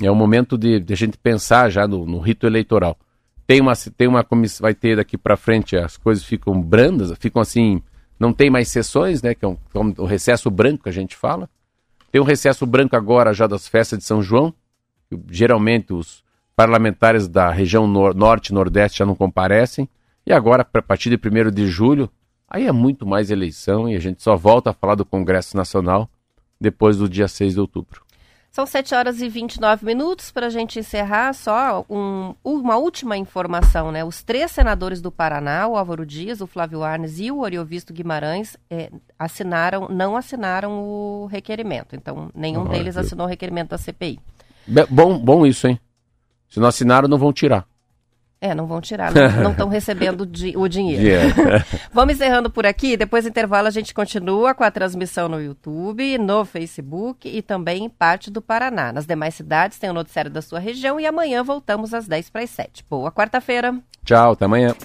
[0.01, 2.95] é um momento de, de a gente pensar já no, no, rito eleitoral.
[3.47, 7.41] Tem uma tem uma comissão, vai ter daqui para frente as coisas ficam brandas, ficam
[7.41, 7.81] assim,
[8.19, 9.33] não tem mais sessões, né?
[9.33, 11.49] Que é um, é um, recesso branco que a gente fala.
[12.11, 14.53] Tem um recesso branco agora já das festas de São João.
[15.29, 16.23] Geralmente os
[16.55, 19.87] parlamentares da região nor norte e nordeste já não comparecem.
[20.25, 22.09] E agora, a partir de 1 de julho,
[22.49, 26.09] aí é muito mais eleição e a gente só volta a falar do Congresso Nacional
[26.59, 28.06] depois do dia 6 de outubro.
[28.57, 31.31] São 7 horas e 29 minutos para a gente encerrar.
[31.33, 34.03] Só um, uma última informação, né?
[34.03, 38.57] Os três senadores do Paraná, o Álvaro Dias, o Flávio Arnes e o Oriovisto Guimarães,
[38.67, 38.89] eh,
[39.19, 41.95] assinaram, não assinaram o requerimento.
[41.95, 44.19] Então, nenhum ah, deles assinou o requerimento da CPI.
[44.89, 45.79] Bom, bom isso, hein?
[46.49, 47.63] Se não assinaram, não vão tirar.
[48.39, 49.11] É, não vão tirar,
[49.41, 51.03] não estão recebendo di o dinheiro.
[51.03, 51.65] Yeah.
[51.91, 56.17] Vamos encerrando por aqui, depois do intervalo a gente continua com a transmissão no YouTube,
[56.19, 58.93] no Facebook e também em parte do Paraná.
[58.93, 62.43] Nas demais cidades tem o noticiário da sua região e amanhã voltamos às 10 para
[62.43, 62.85] as 7.
[62.87, 63.75] Boa quarta-feira.
[64.05, 64.75] Tchau, até amanhã.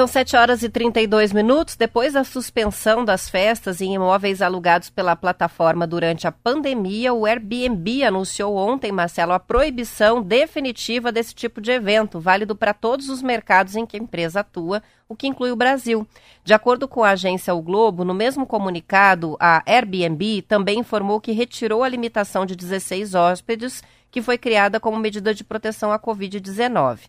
[0.00, 1.76] São 7 horas e 32 minutos.
[1.76, 8.02] Depois da suspensão das festas em imóveis alugados pela plataforma durante a pandemia, o Airbnb
[8.02, 13.76] anunciou ontem, Marcelo, a proibição definitiva desse tipo de evento, válido para todos os mercados
[13.76, 16.08] em que a empresa atua, o que inclui o Brasil.
[16.42, 21.32] De acordo com a agência O Globo, no mesmo comunicado, a Airbnb também informou que
[21.32, 27.00] retirou a limitação de 16 hóspedes que foi criada como medida de proteção à Covid-19.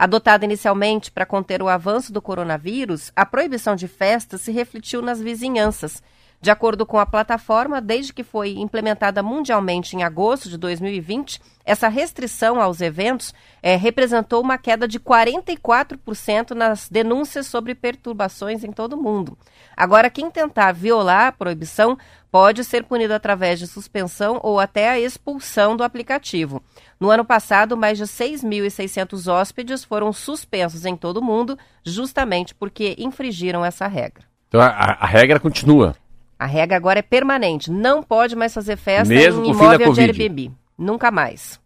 [0.00, 5.20] Adotada inicialmente para conter o avanço do coronavírus, a proibição de festas se refletiu nas
[5.20, 6.02] vizinhanças.
[6.40, 11.86] De acordo com a plataforma, desde que foi implementada mundialmente em agosto de 2020, essa
[11.88, 18.94] restrição aos eventos é, representou uma queda de 44% nas denúncias sobre perturbações em todo
[18.94, 19.36] o mundo.
[19.76, 21.98] Agora, quem tentar violar a proibição
[22.30, 26.62] pode ser punido através de suspensão ou até a expulsão do aplicativo.
[27.00, 32.94] No ano passado, mais de 6.600 hóspedes foram suspensos em todo o mundo, justamente porque
[32.98, 34.22] infringiram essa regra.
[34.48, 35.96] Então a, a regra continua.
[36.38, 37.70] A regra agora é permanente.
[37.70, 40.50] Não pode mais fazer festa Mesmo em imóvel de Airbnb.
[40.76, 41.58] Nunca mais.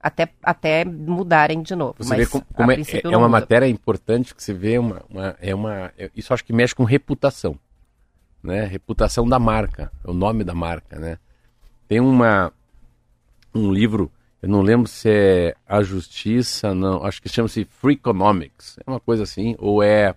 [0.00, 1.94] Até, até mudarem de novo.
[1.98, 3.28] Você vê como, como é, é uma muda.
[3.28, 5.92] matéria importante que você vê uma, uma, é uma.
[5.96, 7.58] É, isso acho que mexe com reputação.
[8.42, 8.64] Né?
[8.66, 9.90] Reputação da marca.
[10.04, 10.98] É o nome da marca.
[10.98, 11.18] Né?
[11.88, 12.52] Tem uma,
[13.54, 14.12] um livro,
[14.44, 17.02] eu não lembro se é A Justiça, não.
[17.02, 18.78] Acho que chama-se Free Economics.
[18.86, 19.56] É uma coisa assim.
[19.58, 20.14] Ou é.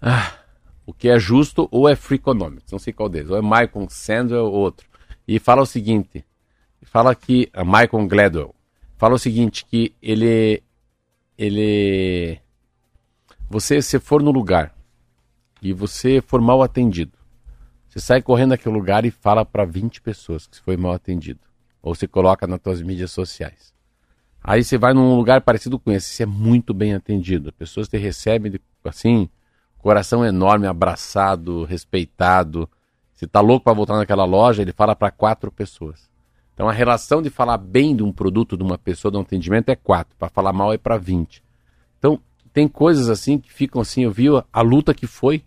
[0.00, 0.38] Ah,
[0.86, 3.88] o que é justo ou é Free Economics, não sei qual deles, ou é Michael
[3.90, 4.86] Sandel ou outro.
[5.28, 6.24] E fala o seguinte,
[6.80, 8.54] fala que, a Michael Gladwell,
[8.96, 10.62] fala o seguinte, que ele,
[11.36, 12.40] ele,
[13.50, 14.74] você se for no lugar
[15.60, 17.12] e você for mal atendido,
[17.86, 21.51] você sai correndo daquele lugar e fala para 20 pessoas que você foi mal atendido.
[21.82, 23.72] Ou você coloca nas suas mídias sociais.
[24.42, 27.48] Aí você vai num lugar parecido com esse, você é muito bem atendido.
[27.48, 28.54] As pessoas te recebem
[28.84, 29.28] assim,
[29.78, 32.68] coração enorme, abraçado, respeitado.
[33.14, 36.10] Se tá louco para voltar naquela loja, ele fala para quatro pessoas.
[36.54, 39.68] Então a relação de falar bem de um produto, de uma pessoa, de um atendimento
[39.68, 41.42] é quatro, para falar mal é para vinte.
[41.98, 42.18] Então
[42.52, 45.42] tem coisas assim que ficam assim, eu vi a luta que foi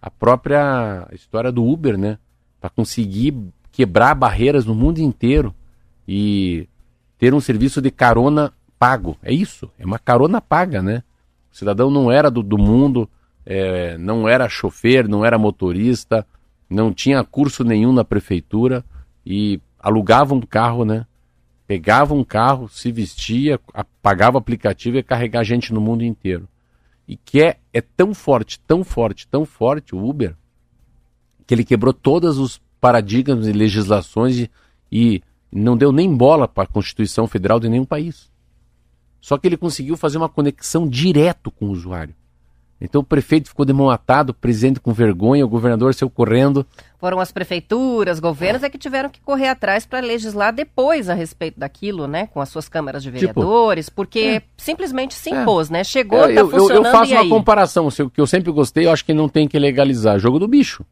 [0.00, 2.18] a própria história do Uber, né?
[2.60, 3.36] Para conseguir
[3.72, 5.54] quebrar barreiras no mundo inteiro
[6.06, 6.68] e
[7.18, 9.16] ter um serviço de carona pago.
[9.22, 11.02] É isso, é uma carona paga, né?
[11.52, 13.08] O cidadão não era do, do mundo,
[13.44, 16.26] é, não era chofer, não era motorista,
[16.68, 18.84] não tinha curso nenhum na prefeitura
[19.24, 21.06] e alugava um carro, né?
[21.66, 23.58] Pegava um carro, se vestia,
[24.02, 26.48] pagava o aplicativo e ia carregar gente no mundo inteiro.
[27.08, 30.36] E que é, é tão forte, tão forte, tão forte o Uber,
[31.46, 34.50] que ele quebrou todos os paradigmas e legislações e,
[34.90, 35.22] e
[35.56, 38.30] não deu nem bola para a Constituição Federal de nenhum país.
[39.20, 42.14] Só que ele conseguiu fazer uma conexão direto com o usuário.
[42.80, 46.64] Então o prefeito ficou de mão atada, o presidente com vergonha, o governador saiu correndo.
[46.98, 51.58] Foram as prefeituras, governos é que tiveram que correr atrás para legislar depois a respeito
[51.58, 52.26] daquilo, né?
[52.26, 55.84] Com as suas câmaras de tipo, vereadores, tipo, porque é, simplesmente se impôs, é, né?
[55.84, 58.86] Chegou, é, tá eu, funcionando eu, eu faço uma comparação, o que eu sempre gostei,
[58.86, 60.18] eu acho que não tem que legalizar.
[60.18, 60.84] Jogo do bicho.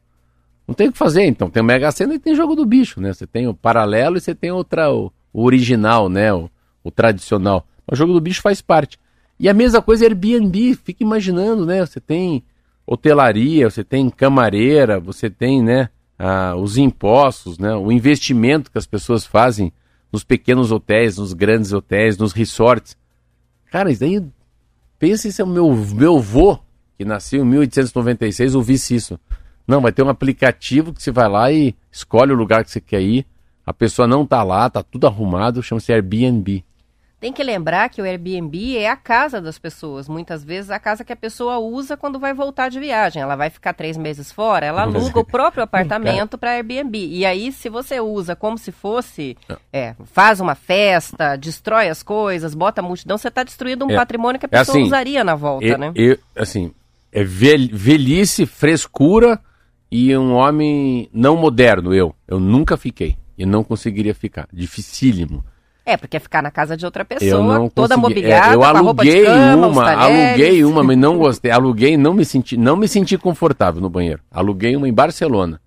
[0.67, 1.49] Não tem o que fazer, então.
[1.49, 3.13] Tem o Mega Sena e tem jogo do bicho, né?
[3.13, 6.33] Você tem o paralelo e você tem outra, o, o original, né?
[6.33, 6.49] O,
[6.83, 7.67] o tradicional.
[7.91, 8.99] O jogo do bicho faz parte.
[9.39, 11.85] E a mesma coisa é Airbnb, fica imaginando, né?
[11.85, 12.43] Você tem
[12.85, 15.89] hotelaria, você tem camareira, você tem, né,
[16.19, 19.73] ah, os impostos, né, o investimento que as pessoas fazem
[20.11, 22.95] nos pequenos hotéis, nos grandes hotéis, nos resorts.
[23.71, 24.23] Cara, isso aí,
[24.99, 26.59] pensa se é o meu, meu avô,
[26.97, 29.19] que nasceu em 1896, ouvisse isso.
[29.67, 32.79] Não, vai ter um aplicativo que você vai lá e escolhe o lugar que você
[32.81, 33.25] quer ir,
[33.65, 36.63] a pessoa não tá lá, tá tudo arrumado, chama-se Airbnb.
[37.19, 40.07] Tem que lembrar que o Airbnb é a casa das pessoas.
[40.07, 43.19] Muitas vezes a casa que a pessoa usa quando vai voltar de viagem.
[43.19, 46.95] Ela vai ficar três meses fora, ela aluga o próprio apartamento para Airbnb.
[46.99, 49.35] E aí, se você usa como se fosse,
[49.73, 53.95] é, faz uma festa, destrói as coisas, bota multidão, você está destruindo um É.
[53.95, 55.93] patrimônio que a É pessoa assim, usaria na volta, E- né?
[56.35, 56.71] assim,
[57.11, 59.39] é vel- velhice, frescura
[59.91, 62.13] e um homem não moderno, eu.
[62.27, 63.15] Eu nunca fiquei.
[63.37, 64.47] E não conseguiria ficar.
[64.51, 65.43] Dificílimo.
[65.85, 68.01] É, porque é ficar na casa de outra pessoa, Eu não toda consegui.
[68.01, 71.51] mobiliada, É, eu aluguei cama, uma, aluguei uma, mas não gostei.
[71.51, 74.21] Aluguei e não me senti, não me senti confortável no banheiro.
[74.31, 75.61] Aluguei uma em Barcelona.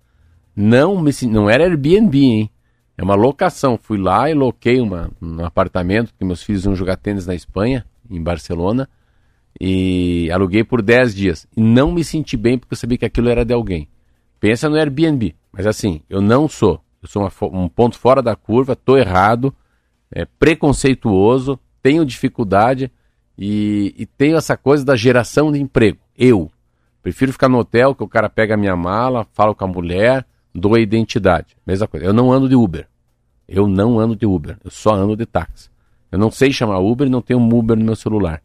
[0.55, 2.49] Não me não era Airbnb, hein?
[2.97, 3.79] É uma locação.
[3.81, 7.85] Fui lá e loquei uma, um apartamento, porque meus filhos iam jogar tênis na Espanha,
[8.09, 8.89] em Barcelona,
[9.59, 11.47] e aluguei por 10 dias.
[11.55, 13.87] E não me senti bem porque eu sabia que aquilo era de alguém.
[14.39, 15.35] Pensa no Airbnb.
[15.51, 16.81] Mas assim, eu não sou.
[17.01, 19.53] Eu sou uma um ponto fora da curva, tô errado,
[20.11, 22.91] é preconceituoso, tenho dificuldade
[23.37, 25.99] e, e tenho essa coisa da geração de emprego.
[26.17, 26.51] Eu
[27.01, 30.25] prefiro ficar no hotel que o cara pega a minha mala, fala com a mulher,
[30.53, 31.55] dou a identidade.
[31.65, 32.05] Mesma coisa.
[32.05, 32.87] Eu não ando de Uber.
[33.47, 34.57] Eu não ando de Uber.
[34.63, 35.69] Eu só ando de táxi.
[36.11, 38.41] Eu não sei chamar Uber e não tenho um Uber no meu celular.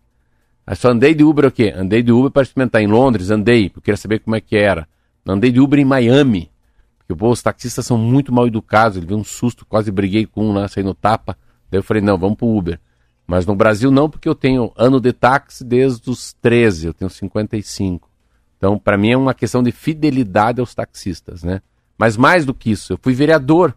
[0.67, 1.75] Aí só andei de Uber o quê?
[1.77, 4.57] Andei de Uber para experimentar em Londres, andei, porque eu queria saber como é que
[4.57, 4.89] era.
[5.27, 6.51] Andei de Uber em Miami,
[6.99, 10.49] porque pô, os taxistas são muito mal educados, ele veio um susto, quase briguei com
[10.49, 11.37] um lá, saí no tapa.
[11.71, 12.81] Daí eu falei, não, vamos pro Uber.
[13.27, 17.11] Mas no Brasil não, porque eu tenho ano de táxi desde os 13, eu tenho
[17.11, 18.09] 55.
[18.57, 21.61] Então, para mim é uma questão de fidelidade aos taxistas, né?
[21.99, 23.75] Mas mais do que isso, eu fui vereador.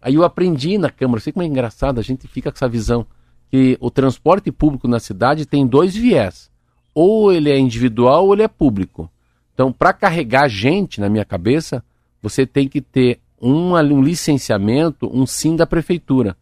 [0.00, 3.06] Aí eu aprendi na Câmara, sei como é engraçado, a gente fica com essa visão
[3.50, 6.50] que o transporte público na cidade tem dois viés.
[6.94, 9.10] Ou ele é individual ou ele é público.
[9.58, 11.82] Então, para carregar gente na minha cabeça,
[12.22, 16.36] você tem que ter um, licenciamento, um sim da prefeitura.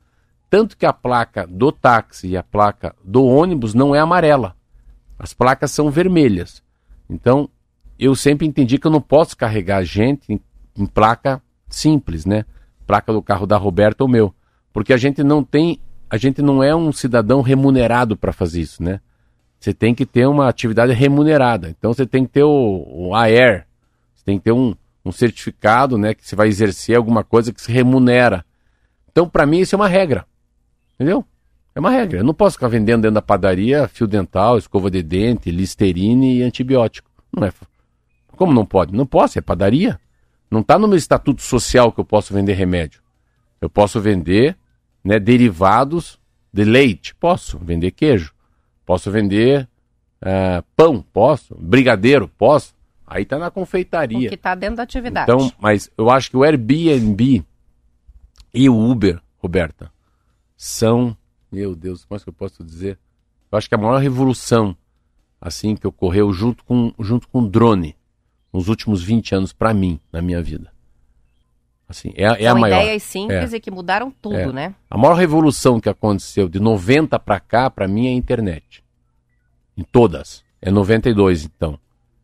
[0.50, 4.54] Tanto que a placa do táxi e a placa do ônibus não é amarela.
[5.18, 6.62] As placas são vermelhas.
[7.08, 7.48] Então,
[7.98, 10.38] eu sempre entendi que eu não posso carregar gente em,
[10.76, 12.44] em placa simples, né?
[12.86, 14.34] Placa do carro da Roberta ou meu.
[14.74, 18.82] Porque a gente não tem, a gente não é um cidadão remunerado para fazer isso,
[18.82, 19.00] né?
[19.66, 21.68] Você tem que ter uma atividade remunerada.
[21.68, 23.66] Então você tem que ter o, o AER,
[24.14, 27.60] você tem que ter um, um certificado, né, que você vai exercer alguma coisa que
[27.60, 28.46] se remunera.
[29.10, 30.24] Então, para mim, isso é uma regra.
[30.94, 31.24] Entendeu?
[31.74, 32.20] É uma regra.
[32.20, 36.42] Eu não posso ficar vendendo dentro da padaria fio dental, escova de dente, listerine e
[36.44, 37.10] antibiótico.
[37.36, 37.52] Não é.
[38.36, 38.94] Como não pode?
[38.94, 39.98] Não posso, é padaria.
[40.48, 43.00] Não está no meu estatuto social que eu posso vender remédio.
[43.60, 44.56] Eu posso vender
[45.02, 46.20] né, derivados
[46.52, 47.16] de leite.
[47.16, 48.35] Posso vender queijo.
[48.86, 49.68] Posso vender
[50.22, 51.02] ah, pão.
[51.12, 51.54] Posso.
[51.54, 52.28] Brigadeiro.
[52.28, 52.74] Posso.
[53.06, 54.28] Aí está na O confeitaria.
[54.28, 55.30] que está dentro da atividade.
[55.30, 57.44] Então, mas eu acho que o Airbnb
[58.52, 59.92] e o Uber, Roberta,
[60.56, 61.16] são,
[61.52, 62.98] meu Deus, como é que eu posso dizer?
[63.52, 64.76] Eu acho que a maior revolução
[65.40, 67.94] assim que ocorreu junto com junto com o drone
[68.52, 70.72] nos últimos 20 anos para mim, na minha vida.
[71.88, 72.82] Assim, é, a- é a São maior.
[72.82, 74.52] ideias simples e que mudaram tudo, É.
[74.52, 74.74] né?
[74.90, 78.82] A maior revolução que aconteceu de 90 para cá, para mim, é a internet.
[79.76, 80.42] Em todas.
[80.60, 81.78] É 92, então.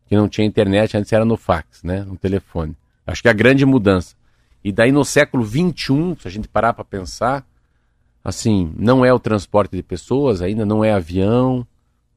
[0.07, 2.01] Que não tinha internet, antes era no fax, né?
[2.03, 2.75] No telefone.
[3.07, 4.15] Acho que é a grande mudança.
[4.63, 7.45] E daí no século 21, se a gente parar para pensar,
[8.23, 11.65] assim, não é o transporte de pessoas, ainda não é avião,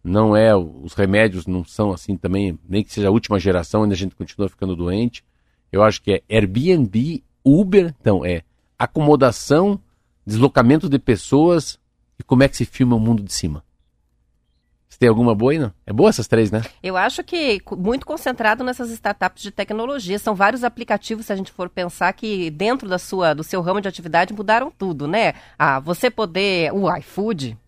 [0.03, 3.94] não é os remédios não são assim também, nem que seja a última geração, ainda
[3.94, 5.24] a gente continua ficando doente.
[5.72, 8.42] Eu acho que é Airbnb, Uber, então é
[8.76, 9.80] acomodação,
[10.26, 11.78] deslocamento de pessoas
[12.18, 13.62] e como é que se filma o mundo de cima.
[14.88, 15.72] Você tem alguma boa aí, não?
[15.86, 16.62] É boa essas três, né?
[16.82, 20.18] Eu acho que muito concentrado nessas startups de tecnologia.
[20.18, 23.80] São vários aplicativos, se a gente for pensar, que dentro da sua, do seu ramo
[23.80, 25.34] de atividade mudaram tudo, né?
[25.59, 26.72] Ah, você poder.
[26.72, 27.59] O iFood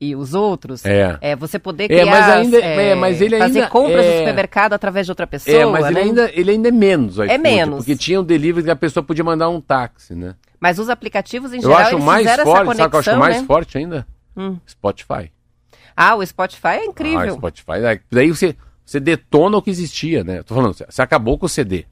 [0.00, 0.84] e os outros.
[0.84, 1.18] É.
[1.36, 2.06] você poder É, criar.
[2.06, 5.56] mas ainda- é, mas ele fazer ainda compras é- no supermercado através de outra pessoa.
[5.56, 6.00] é, mas ele né?
[6.02, 7.18] ainda, ele ainda é menos.
[7.18, 7.76] o iFood, menos.
[7.78, 10.34] Porque tinha o delivery que a pessoa podia mandar um táxi, né?
[10.60, 12.96] Mas os aplicativos, em Eu geral, acho eles mais forte, essa conexão, sabe o que
[13.08, 13.46] eu acho mais né?
[13.46, 14.06] forte ainda?
[14.36, 14.56] Hum.
[14.66, 15.30] Spotify.
[15.96, 17.34] Ah, o Spotify é Ah, incrível.
[17.34, 17.80] Spotify.
[18.10, 20.38] daí- você, você detona o que existia, né?
[20.40, 21.86] Eu tô falando, você- você acabou com o CD.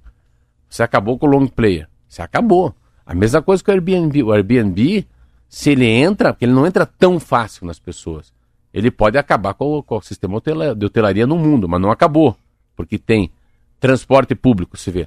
[0.68, 1.88] Você acabou com o long player.
[2.08, 2.74] Você acabou.
[3.06, 4.22] A mesma coisa que o Airbnb.
[4.22, 5.06] O Airbnb,
[5.54, 8.32] se ele entra, porque ele não entra tão fácil nas pessoas.
[8.72, 10.40] ele pode acabar com o, com o sistema
[10.76, 12.36] de hotelaria no mundo, mas não acabou,
[12.74, 13.30] porque tem
[13.78, 15.06] transporte público, se vê.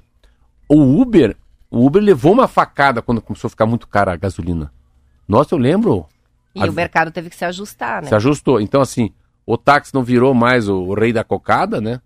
[0.70, 1.36] O Uber,
[1.70, 4.72] o Uber levou uma facada quando começou a ficar muito cara a gasolina.
[5.28, 6.06] Nossa, eu lembro.
[6.56, 8.08] E A- o mercado teve que se ajustar, né?
[8.08, 8.62] Se ajustou.
[8.62, 9.12] Então, assim,
[9.46, 12.00] o táxi não virou mais o, o rei da cocada, né?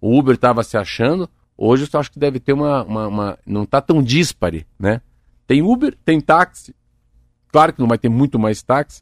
[0.00, 1.28] O Uber estava se achando.
[1.56, 2.82] Hoje eu acho que deve ter uma.
[2.82, 5.00] uma, uma- não está tão díspare, né?
[5.46, 6.74] Tem Uber, tem táxi.
[7.54, 9.00] Claro que não vai ter muito mais táxi,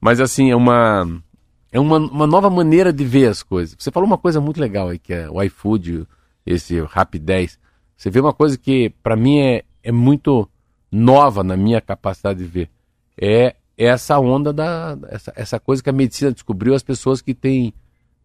[0.00, 1.22] mas assim, é uma.
[1.70, 3.76] É uma, uma nova maneira de ver as coisas.
[3.78, 6.04] Você falou uma coisa muito legal aí, que é o iFood,
[6.44, 7.60] esse Rap 10.
[7.96, 10.50] Você vê uma coisa que, para mim, é, é muito
[10.90, 12.70] nova na minha capacidade de ver.
[13.16, 14.98] É essa onda da.
[15.08, 17.72] Essa, essa coisa que a medicina descobriu, as pessoas que têm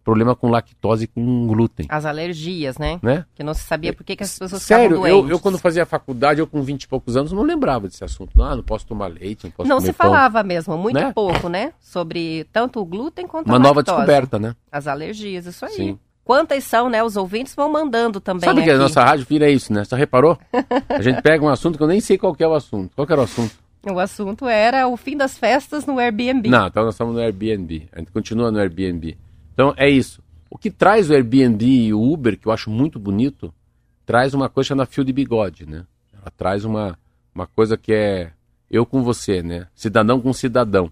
[0.08, 1.86] problema com lactose e com glúten.
[1.89, 2.97] As alergias, né?
[3.03, 3.26] Né?
[3.36, 5.86] Que não se sabia por que, que as pessoas Sério, ficavam eu, eu quando fazia
[5.86, 8.41] faculdade, eu com 20 e poucos anos, não lembrava desse assunto.
[8.41, 10.08] Ah, não posso tomar leite, não posso Não se pão.
[10.10, 11.12] falava mesmo, muito Né?
[11.14, 11.74] pouco, né?
[11.82, 13.97] Sobre tanto o glúten quanto Uma a nova lactose.
[13.97, 14.55] descoberta, né?
[14.72, 15.72] As alergias, isso aí.
[15.74, 15.99] Sim.
[16.24, 17.03] Quantas são, né?
[17.03, 18.82] Os ouvintes vão mandando também Sabe que a aqui.
[18.82, 19.84] nossa rádio vira isso, né?
[19.84, 20.38] Você reparou?
[20.89, 22.91] A gente pega um assunto que eu nem sei qual que é o assunto.
[22.95, 23.55] Qual era o assunto?
[23.89, 26.49] O assunto era o fim das festas no Airbnb.
[26.49, 27.88] Não, então nós estamos no Airbnb.
[27.93, 29.18] A gente continua no Airbnb.
[29.58, 30.22] Então é isso.
[30.51, 33.51] O que traz o Airbnb e o Uber, que eu acho muito bonito,
[34.05, 35.84] traz uma coisa chamada fio de bigode, né?
[36.14, 36.95] Ela traz uma,
[37.34, 38.34] uma coisa que é
[38.70, 39.66] eu com você, né?
[39.74, 40.91] Cidadão com cidadão.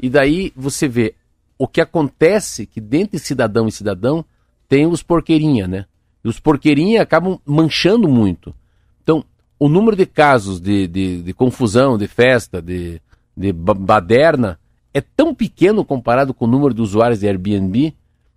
[0.00, 1.14] E daí você vê
[1.58, 4.24] o que acontece que dentro de cidadão e cidadão
[4.66, 5.84] tem os porqueirinha, né?
[6.24, 8.54] E os porqueirinha acabam manchando muito.
[9.02, 9.22] Então,
[9.58, 12.98] o número de casos de, de, de confusão, de festa, de,
[13.36, 14.58] de ba- baderna
[14.94, 17.94] é tão pequeno comparado com o número de usuários de Airbnb,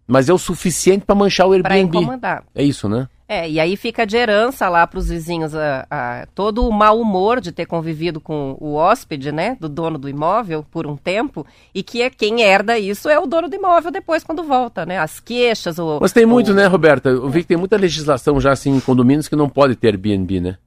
[0.10, 1.97] mas é o suficiente para manchar o Pra Airbnb.
[1.99, 2.43] incomodar.
[2.53, 3.07] É isso, né?
[3.32, 6.99] É, e aí fica de herança lá para os vizinhos a, a- todo o mau
[6.99, 11.45] humor de ter convivido com o hóspede, né, do dono do imóvel por um tempo,
[11.72, 14.97] e que é quem herda isso é o dono do imóvel depois quando volta, né?
[14.97, 17.10] As queixas, o Mas tem muito, o- né, Roberta?
[17.10, 20.39] Eu vi que tem muita legislação já assim em condomínios que não pode ter Airbnb,
[20.41, 20.57] né?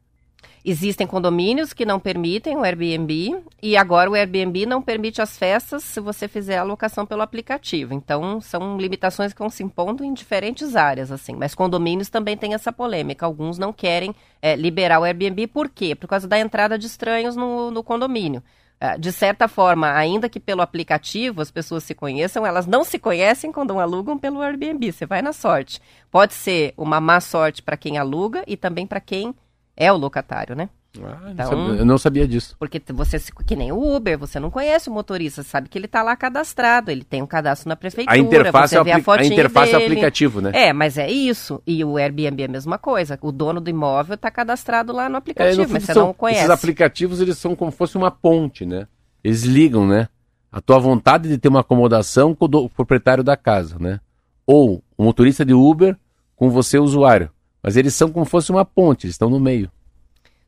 [0.65, 5.83] Existem condomínios que não permitem o Airbnb e agora o Airbnb não permite as festas
[5.83, 7.93] se você fizer a locação pelo aplicativo.
[7.93, 11.35] Então, são limitações que vão se impondo em diferentes áreas, assim.
[11.35, 13.27] Mas condomínios também tem essa polêmica.
[13.27, 15.49] Alguns não querem eh, liberar o Airbnb.
[15.49, 15.97] Por quê?
[15.97, 18.41] Por causa da entrada de estranhos no, no condomínio.
[18.81, 23.01] Ah, De certa forma, ainda que pelo aplicativo as pessoas se conheçam, elas não se
[23.01, 24.93] conhecem quando alugam pelo Airbnb.
[24.93, 25.81] Você vai na sorte.
[26.09, 29.35] Pode ser uma má sorte para quem aluga e também para quem
[29.77, 30.69] é o locatário, né?
[30.99, 32.55] Ah, não Então- sabia- eu não sabia disso.
[32.59, 36.03] Porque você, que nem o Uber, você não conhece o motorista, sabe que ele tá
[36.03, 38.95] lá cadastrado, ele tem um cadastro na prefeitura, A interface, você é o vê a
[38.97, 39.93] apli- a fotinha interface é o dele.
[39.95, 40.51] aplicativo, né?
[40.53, 41.63] É, mas é isso.
[41.67, 43.19] E o Airbnb é a mesma coisa.
[43.23, 46.07] O dono do imóvel tá cadastrado lá no É, aplicativo, no fundo, mas você são-
[46.09, 46.41] não conhece.
[46.41, 48.87] Esses aplicativos, eles são como se fosse uma ponte, né?
[49.25, 50.09] Eles ligam, né?
[50.51, 53.99] A tua vontade de ter uma acomodação com o do- proprietário da casa, né?
[54.47, 55.97] Ou o motorista de Uber
[56.37, 57.31] com você, usuário.
[57.63, 59.71] Mas eles são como se fosse uma ponte, eles estão no meio.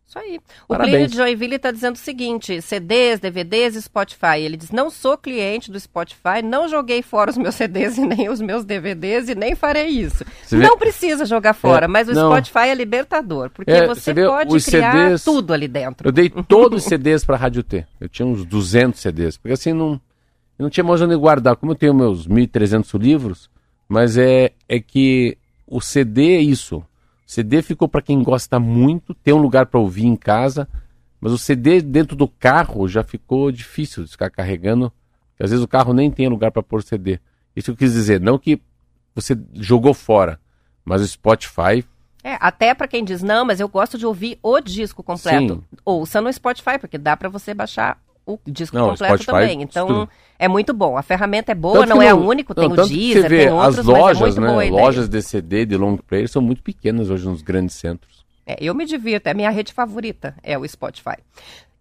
[0.07, 0.39] Isso aí.
[0.65, 0.93] O Parabéns.
[0.93, 4.39] Plínio de Joinville está dizendo o seguinte: CDs, DVDs e Spotify.
[4.41, 8.29] Ele diz: não sou cliente do Spotify, não joguei fora os meus CDs e nem
[8.29, 10.25] os meus DVDs e nem farei isso.
[10.45, 12.31] Você vê- Não precisa jogar fora, É, mas o não.
[12.31, 16.07] Spotify é libertador, porque É, você você vê pode criar CDs tudo ali dentro.
[16.07, 17.85] Eu dei todos os CDs para a Rádio T.
[18.01, 19.37] Eu tinha uns 200 CDs.
[19.39, 20.01] Porque assim, não,
[20.59, 21.57] não tinha mais onde guardar.
[21.57, 23.51] Como eu tenho meus 1.300 livros,
[23.89, 25.37] mas é, é que
[25.67, 26.85] o CD é isso.
[27.27, 30.69] CD ficou para quem gosta muito, tem um lugar para ouvir em casa,
[31.21, 34.93] mas o CD dentro do carro já ficou difícil de ficar carregando.
[35.31, 37.19] porque Às vezes o carro nem tem lugar para pôr CD.
[37.57, 38.61] Isso eu quis dizer, não que
[39.15, 40.39] você jogou fora,
[40.85, 41.85] mas o Spotify
[42.23, 45.55] É, até para quem diz, não, mas eu gosto de ouvir o disco completo.
[45.55, 45.79] Sim.
[45.85, 49.63] Ouça no Spotify, porque dá para você baixar o disco Não, o completo Spotify, também.
[49.63, 50.09] Então, tudo.
[50.39, 50.97] é muito bom.
[50.97, 53.23] A ferramenta é boa, não é no- o único, não, tem o tanto que Deezer,
[53.23, 54.71] você vê, tem outros, as é lojas, muito né?
[54.71, 58.25] Lojas de CD, de long player, são muito pequenas hoje nos grandes centros.
[58.47, 61.17] É, eu me divirto, é a minha rede favorita, é o Spotify.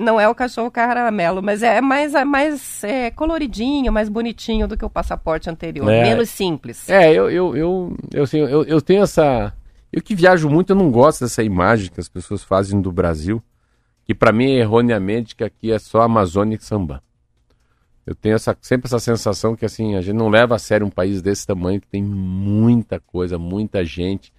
[0.00, 4.76] não é o cachorro caramelo, mas é mais, é mais é, coloridinho, mais bonitinho do
[4.76, 6.88] que o passaporte anterior, é, menos simples.
[6.88, 9.52] É, eu, eu, eu, eu, assim, eu, eu tenho essa...
[9.92, 13.42] Eu que viajo muito, eu não gosto dessa imagem que as pessoas fazem do Brasil,
[14.04, 17.02] que para mim é erroneamente que aqui é só Amazônia e Samba
[18.06, 20.90] eu tenho essa, sempre essa sensação que assim, a gente não leva a sério um
[20.90, 24.32] país desse tamanho, que tem muita coisa, muita gente.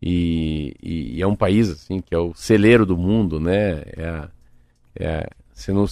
[0.00, 3.82] E, e, e é um país assim que é o celeiro do mundo, né?
[3.96, 4.28] É,
[4.96, 5.84] é, se não,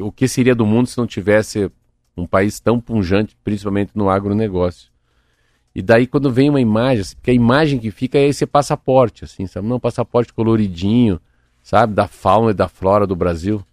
[0.00, 1.70] o que seria do mundo se não tivesse
[2.16, 4.90] um país tão punjante, principalmente no agronegócio?
[5.74, 9.24] E daí quando vem uma imagem, assim, porque a imagem que fica é esse passaporte,
[9.24, 9.68] assim, sabe?
[9.68, 11.20] Não, passaporte coloridinho,
[11.62, 11.94] sabe?
[11.94, 13.64] Da fauna e da flora do Brasil.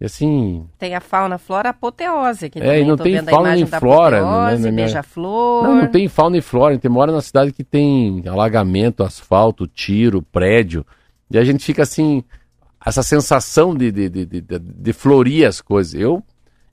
[0.00, 0.66] E assim.
[0.78, 2.60] Tem a fauna, flora, apoteose aqui.
[2.60, 4.20] É, e não tem fauna nem flora.
[4.20, 5.64] Apoteose, né, beija-flor.
[5.64, 6.72] Não, não tem fauna e flora.
[6.72, 10.84] A gente mora na cidade que tem alagamento, asfalto, tiro, prédio.
[11.30, 12.24] E a gente fica assim,
[12.84, 15.94] essa sensação de, de, de, de, de florir as coisas.
[15.94, 16.22] Eu,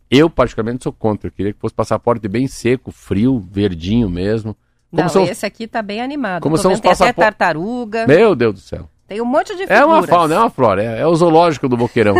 [0.09, 1.27] eu, particularmente, sou contra.
[1.27, 4.55] Eu queria que fosse passaporte bem seco, frio, verdinho mesmo.
[4.89, 5.23] Como não, são...
[5.23, 6.41] esse aqui tá bem animado.
[6.43, 7.11] Como Tô são os passaportes.
[7.11, 8.05] até tartaruga.
[8.07, 8.89] Meu Deus do céu.
[9.11, 9.77] Tem um monte de figuras.
[9.77, 12.15] É uma fauna, é uma flora, é, é o zoológico do Boqueirão.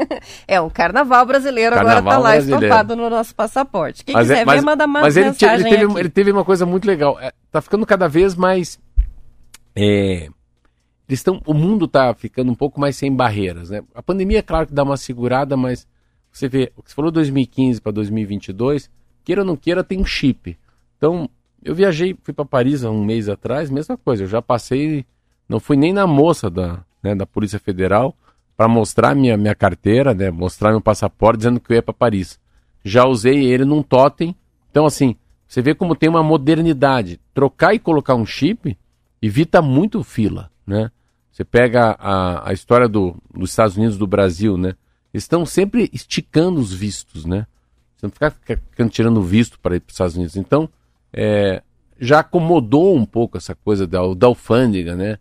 [0.48, 2.64] é o carnaval brasileiro carnaval agora tá lá brasileiro.
[2.64, 4.02] estampado no nosso passaporte.
[4.02, 6.32] Quem mas é, quiser é, mas, ver, manda mais mas ele, ele, teve, ele teve
[6.32, 7.20] uma coisa muito legal.
[7.20, 8.80] É, tá ficando cada vez mais...
[9.76, 10.30] É,
[11.06, 13.82] eles estão, o mundo tá ficando um pouco mais sem barreiras, né?
[13.94, 15.86] A pandemia, é claro que dá uma segurada, mas
[16.32, 18.90] você vê, o que você falou 2015 para 2022,
[19.22, 20.58] queira ou não queira, tem um chip.
[20.96, 21.28] Então,
[21.62, 25.04] eu viajei, fui para Paris há um mês atrás, mesma coisa, eu já passei
[25.50, 28.16] não fui nem na moça da, né, da Polícia Federal
[28.56, 32.38] para mostrar minha, minha carteira, né, mostrar meu passaporte dizendo que eu ia para Paris.
[32.84, 34.36] Já usei ele num totem.
[34.70, 35.16] Então, assim,
[35.48, 37.18] você vê como tem uma modernidade.
[37.34, 38.78] Trocar e colocar um chip
[39.20, 40.88] evita muito fila, né?
[41.32, 44.76] Você pega a, a história do, dos Estados Unidos do Brasil, né?
[45.12, 47.44] Eles estão sempre esticando os vistos, né?
[47.96, 50.36] Você não fica, fica tirando visto para ir para os Estados Unidos.
[50.36, 50.68] Então,
[51.12, 51.60] é,
[51.98, 55.18] já acomodou um pouco essa coisa da, da alfândega, né?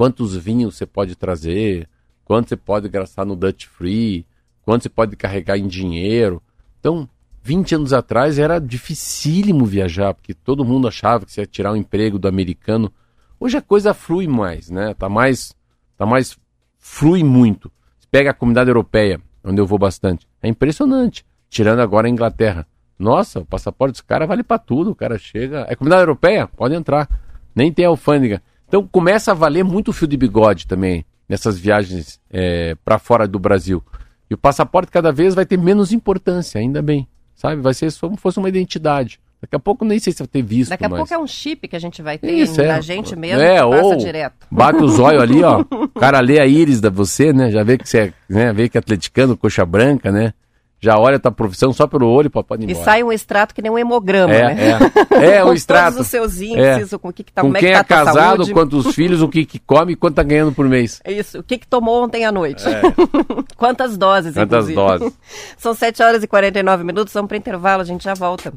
[0.00, 1.86] Quantos vinhos você pode trazer,
[2.24, 4.24] quanto você pode gastar no Dutch Free,
[4.62, 6.42] quanto você pode carregar em dinheiro.
[6.78, 7.06] Então,
[7.42, 11.74] 20 anos atrás era dificílimo viajar, porque todo mundo achava que você ia tirar o
[11.74, 12.90] um emprego do americano.
[13.38, 14.94] Hoje a coisa flui mais, né?
[14.94, 15.54] Tá mais,
[15.98, 16.34] tá mais,
[16.78, 17.70] flui muito.
[17.98, 20.26] Você pega a comunidade europeia, onde eu vou bastante.
[20.42, 21.26] É impressionante.
[21.50, 22.66] Tirando agora a Inglaterra.
[22.98, 24.92] Nossa, o passaporte dos caras vale para tudo.
[24.92, 25.66] O cara chega.
[25.68, 26.46] É comunidade europeia?
[26.46, 27.06] Pode entrar.
[27.54, 28.42] Nem tem alfândega.
[28.70, 33.26] Então começa a valer muito o fio de bigode também nessas viagens é, para fora
[33.26, 33.82] do Brasil.
[34.30, 37.08] E o passaporte cada vez vai ter menos importância, ainda bem.
[37.34, 37.60] Sabe?
[37.60, 39.18] Vai ser como se fosse uma identidade.
[39.40, 40.70] Daqui a pouco nem sei se vai ter visto.
[40.70, 40.98] Daqui a mas...
[40.98, 42.80] pouco é um chip que a gente vai ter Isso, é.
[42.80, 44.46] gente mesmo é, ou direto.
[44.48, 45.64] Bate os olhos ali, ó.
[45.72, 47.50] O cara lê a íris da você, né?
[47.50, 48.52] Já vê que você é, né?
[48.52, 50.32] Vê que é atleticano, coxa branca, né?
[50.80, 52.80] Já olha a tua profissão só pelo olho para pode ir embora.
[52.80, 54.78] E sai um extrato que nem um hemograma, é, né?
[55.10, 55.92] É, é o extrato.
[55.92, 56.98] Todos os seus índices, é.
[56.98, 59.28] com o que, que tá, com quem é, que tá é casado, quantos filhos, o
[59.28, 61.00] que, que come e quanto tá ganhando por mês.
[61.04, 62.64] É isso, o que, que tomou ontem à noite.
[62.66, 62.80] É.
[63.56, 64.74] Quantas doses, Quantas inclusive.
[64.74, 65.18] doses.
[65.58, 68.52] São 7 horas e 49 minutos, vamos para intervalo, a gente já volta.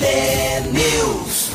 [0.00, 1.50] News.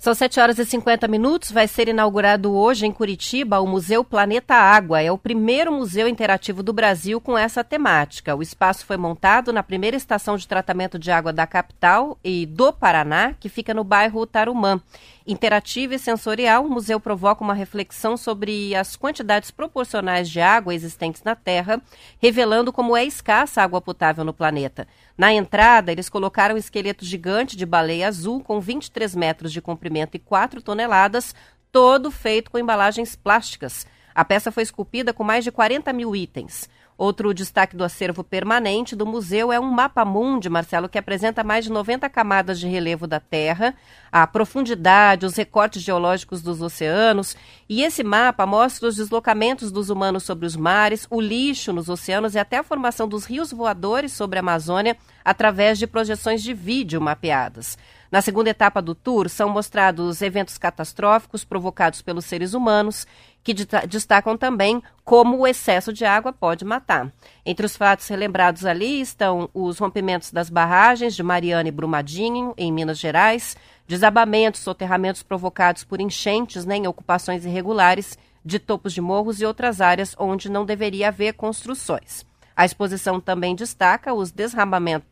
[0.00, 1.50] São 7 horas e 50 minutos.
[1.50, 5.00] Vai ser inaugurado hoje em Curitiba o Museu Planeta Água.
[5.00, 8.34] É o primeiro museu interativo do Brasil com essa temática.
[8.34, 12.72] O espaço foi montado na primeira estação de tratamento de água da capital e do
[12.72, 14.80] Paraná, que fica no bairro Tarumã.
[15.26, 21.22] Interativo e sensorial, o museu provoca uma reflexão sobre as quantidades proporcionais de água existentes
[21.22, 21.80] na Terra,
[22.18, 24.88] revelando como é escassa a água potável no planeta.
[25.16, 30.16] Na entrada, eles colocaram um esqueleto gigante de baleia azul com 23 metros de comprimento
[30.16, 31.34] e 4 toneladas,
[31.70, 33.86] todo feito com embalagens plásticas.
[34.14, 36.68] A peça foi esculpida com mais de 40 mil itens.
[37.00, 41.64] Outro destaque do acervo permanente do museu é um mapa mundi, Marcelo, que apresenta mais
[41.64, 43.74] de 90 camadas de relevo da Terra,
[44.12, 47.34] a profundidade, os recortes geológicos dos oceanos.
[47.66, 52.34] E esse mapa mostra os deslocamentos dos humanos sobre os mares, o lixo nos oceanos
[52.34, 54.94] e até a formação dos rios voadores sobre a Amazônia
[55.24, 57.78] através de projeções de vídeo mapeadas.
[58.10, 63.06] Na segunda etapa do tour, são mostrados eventos catastróficos provocados pelos seres humanos,
[63.42, 67.10] que destacam também como o excesso de água pode matar.
[67.44, 72.72] Entre os fatos relembrados ali estão os rompimentos das barragens de Mariana e Brumadinho, em
[72.72, 73.56] Minas Gerais,
[73.88, 79.80] desabamentos, soterramentos provocados por enchentes né, em ocupações irregulares de topos de morros e outras
[79.80, 82.24] áreas onde não deveria haver construções.
[82.56, 84.32] A exposição também destaca os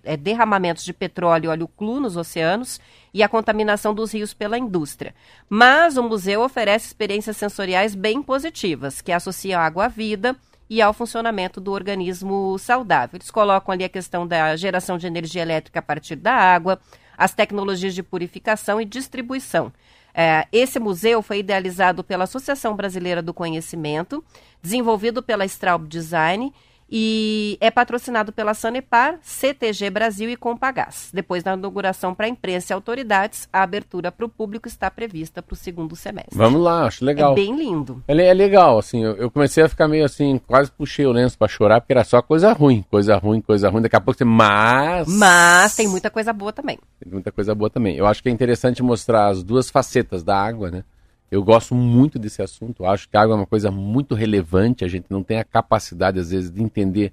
[0.04, 2.80] é, derramamentos de petróleo e óleo cru nos oceanos
[3.14, 5.14] e a contaminação dos rios pela indústria.
[5.48, 10.36] Mas o museu oferece experiências sensoriais bem positivas, que associam água à vida
[10.68, 13.16] e ao funcionamento do organismo saudável.
[13.16, 16.78] Eles colocam ali a questão da geração de energia elétrica a partir da água,
[17.16, 19.72] as tecnologias de purificação e distribuição.
[20.14, 24.24] É, esse museu foi idealizado pela Associação Brasileira do Conhecimento,
[24.60, 26.52] desenvolvido pela Straub Design
[26.90, 31.10] e é patrocinado pela Sanepar, CTG Brasil e Compagás.
[31.12, 35.42] Depois da inauguração para a imprensa e autoridades, a abertura para o público está prevista
[35.42, 36.36] para o segundo semestre.
[36.36, 37.32] Vamos lá, acho legal.
[37.32, 38.02] É bem lindo.
[38.08, 41.36] É, é legal, assim, eu, eu, comecei a ficar meio assim, quase puxei o lenço
[41.36, 44.24] para chorar, porque era só coisa ruim, coisa ruim, coisa ruim, daqui a pouco você...
[44.24, 45.06] Mas...
[45.08, 46.78] Mas tem muita coisa boa também.
[47.00, 47.96] Tem muita coisa boa também.
[47.96, 50.84] Eu acho que é interessante mostrar as duas facetas da água, né?
[51.30, 54.88] Eu gosto muito desse assunto, acho que a água é uma coisa muito relevante, a
[54.88, 57.12] gente não tem a capacidade, às vezes, de entender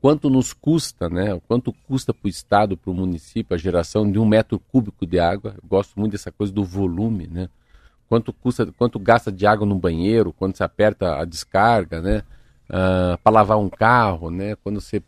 [0.00, 1.40] quanto nos custa, né?
[1.48, 5.18] Quanto custa para o Estado, para o município, a geração de um metro cúbico de
[5.18, 5.54] água.
[5.60, 7.48] Eu gosto muito dessa coisa do volume, né?
[8.08, 12.22] Quanto custa, quanto gasta de água no banheiro, quando você aperta a descarga, né?
[12.70, 14.54] Ah, para lavar um carro, né?
[14.56, 15.02] Quando você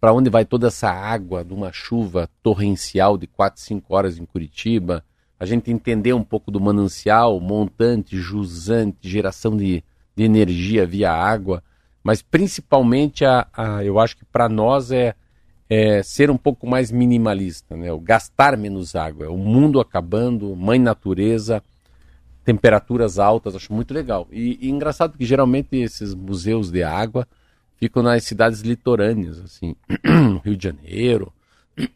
[0.00, 4.24] para onde vai toda essa água de uma chuva torrencial de 4, 5 horas em
[4.24, 5.04] Curitiba,
[5.38, 9.84] a gente entender um pouco do manancial, montante, jusante, geração de,
[10.16, 11.62] de energia via água,
[12.02, 15.14] mas principalmente a, a eu acho que para nós é,
[15.70, 17.92] é, ser um pouco mais minimalista, né?
[17.92, 21.62] o gastar menos água, é o mundo acabando, mãe natureza,
[22.44, 24.26] temperaturas altas, acho muito legal.
[24.32, 27.28] E, e engraçado que geralmente esses museus de água
[27.76, 29.76] ficam nas cidades litorâneas, assim,
[30.44, 31.32] Rio de Janeiro,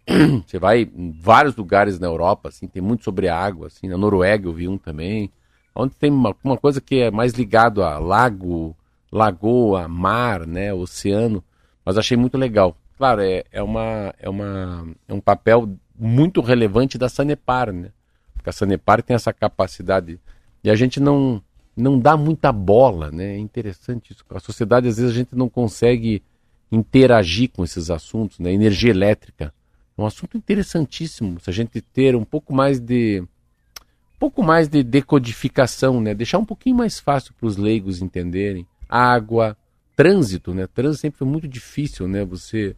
[0.46, 4.46] Você vai em vários lugares na Europa, assim, tem muito sobre água, assim, na Noruega
[4.46, 5.30] eu vi um também,
[5.74, 8.76] onde tem uma, uma coisa que é mais ligado a lago,
[9.10, 11.42] lagoa, mar, né, oceano,
[11.84, 12.76] mas achei muito legal.
[12.96, 15.68] Claro, é, é, uma, é, uma, é um papel
[15.98, 17.90] muito relevante da Sanepar, né?
[18.34, 20.20] Porque a Sanepar tem essa capacidade
[20.62, 21.42] e a gente não
[21.74, 23.34] não dá muita bola, né?
[23.34, 24.22] É interessante isso.
[24.28, 26.22] A sociedade às vezes a gente não consegue
[26.70, 28.52] interagir com esses assuntos, né?
[28.52, 29.52] Energia elétrica
[29.96, 31.38] um assunto interessantíssimo.
[31.40, 36.14] Se a gente ter um pouco mais de um pouco mais de decodificação, né?
[36.14, 38.66] Deixar um pouquinho mais fácil para os leigos entenderem.
[38.88, 39.56] Água,
[39.96, 40.66] trânsito, né?
[40.66, 42.24] Trânsito sempre foi muito difícil, né?
[42.24, 42.76] Você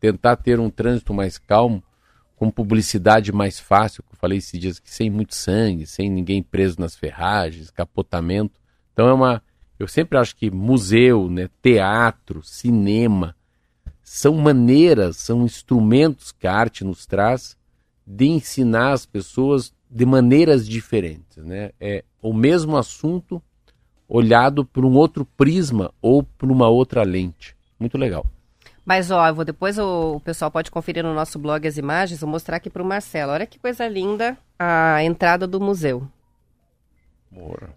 [0.00, 1.82] tentar ter um trânsito mais calmo,
[2.40, 6.80] com publicidade mais fácil, eu falei esses dias que sem muito sangue, sem ninguém preso
[6.80, 8.58] nas ferragens, capotamento.
[8.94, 9.42] Então é uma,
[9.78, 13.36] eu sempre acho que museu, né, teatro, cinema,
[14.12, 17.56] são maneiras, são instrumentos que a arte nos traz
[18.04, 21.36] de ensinar as pessoas de maneiras diferentes.
[21.36, 21.70] Né?
[21.80, 23.40] É o mesmo assunto
[24.08, 27.54] olhado por um outro prisma ou por uma outra lente.
[27.78, 28.26] Muito legal.
[28.84, 32.20] Mas, ó, vou, depois o, o, pessoal pode conferir no nosso blog as imagens.
[32.20, 33.30] Vou mostrar aqui para o Marcelo.
[33.30, 36.02] Olha que coisa linda a entrada do museu.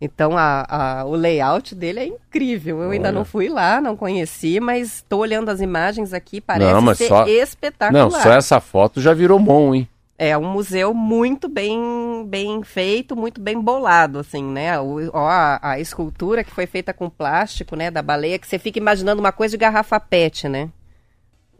[0.01, 2.81] Então a, a, o layout dele é incrível.
[2.81, 6.95] Eu ainda não fui lá, não conheci, mas estou olhando as imagens aqui, parece não,
[6.95, 7.27] ser só...
[7.27, 8.03] espetacular.
[8.03, 9.87] Não, só essa foto já virou bom, hein?
[10.17, 14.79] É um museu muito bem, bem feito, muito bem bolado, assim, né?
[14.79, 18.59] O, ó, a, a, escultura que foi feita com plástico, né, da baleia, que você
[18.59, 20.69] fica imaginando uma coisa de garrafa PET, né?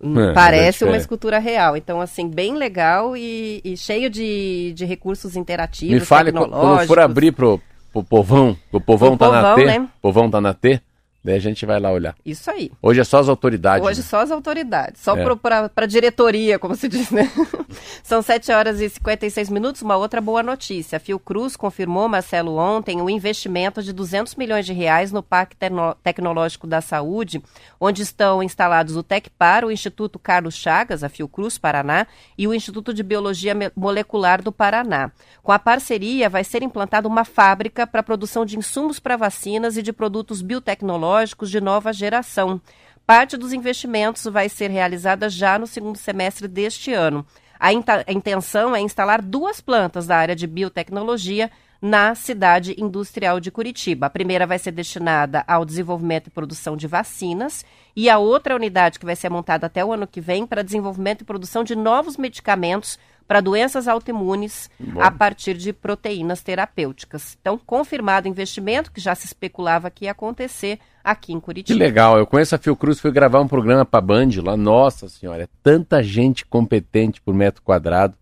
[0.01, 1.77] É, Parece uma escultura real.
[1.77, 6.99] Então, assim, bem legal e, e cheio de, de recursos interativos, Me fale, quando for
[6.99, 7.59] abrir pro,
[7.93, 9.87] pro povão, o povão o tá povão, na T, né?
[10.01, 10.81] povão tá na T,
[11.23, 12.15] Daí a gente vai lá olhar.
[12.25, 12.69] Isso aí.
[12.81, 13.87] Hoje é só as autoridades.
[13.87, 14.05] Hoje né?
[14.05, 15.01] só as autoridades.
[15.01, 15.35] Só é.
[15.37, 17.31] para a diretoria, como se diz, né?
[18.03, 19.81] São 7 horas e 56 minutos.
[19.81, 20.97] Uma outra boa notícia.
[20.97, 25.55] A Fiocruz confirmou, Marcelo, ontem, o investimento de 200 milhões de reais no Parque
[26.03, 27.41] Tecnológico da Saúde,
[27.79, 32.05] onde estão instalados o TecPar, o Instituto Carlos Chagas, a Fiocruz Paraná,
[32.37, 35.09] e o Instituto de Biologia Molecular do Paraná.
[35.41, 39.77] Com a parceria, vai ser implantada uma fábrica para a produção de insumos para vacinas
[39.77, 41.12] e de produtos biotecnológicos
[41.49, 42.61] de nova geração.
[43.05, 47.25] Parte dos investimentos vai ser realizada já no segundo semestre deste ano.
[47.59, 51.51] A, a intenção é instalar duas plantas da área de biotecnologia
[51.81, 54.05] na cidade industrial de Curitiba.
[54.05, 58.97] A primeira vai ser destinada ao desenvolvimento e produção de vacinas e a outra unidade
[58.97, 62.15] que vai ser montada até o ano que vem para desenvolvimento e produção de novos
[62.15, 62.97] medicamentos
[63.27, 65.01] para doenças autoimunes Bom.
[65.01, 67.37] a partir de proteínas terapêuticas.
[67.41, 71.77] Então, confirmado o investimento, que já se especulava que ia acontecer aqui em Curitiba.
[71.77, 75.43] Que legal, eu conheço a Fiocruz, fui gravar um programa para Band lá, nossa senhora,
[75.43, 78.15] é tanta gente competente por metro quadrado,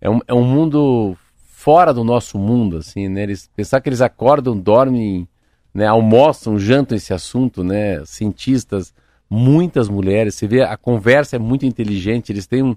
[0.00, 1.16] é um, é um mundo
[1.64, 3.22] fora do nosso mundo, assim, né?
[3.22, 5.26] Eles, pensar que eles acordam, dormem,
[5.72, 5.86] né?
[5.86, 8.04] almoçam, jantam esse assunto, né?
[8.04, 8.92] Cientistas,
[9.30, 12.76] muitas mulheres, você vê, a conversa é muito inteligente, eles têm um,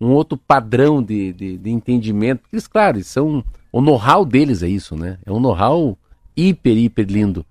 [0.00, 4.68] um outro padrão de, de, de entendimento, eles, claro, eles são, o know-how deles é
[4.68, 5.18] isso, né?
[5.26, 5.98] É um know-how
[6.36, 7.44] hiper, hiper lindo.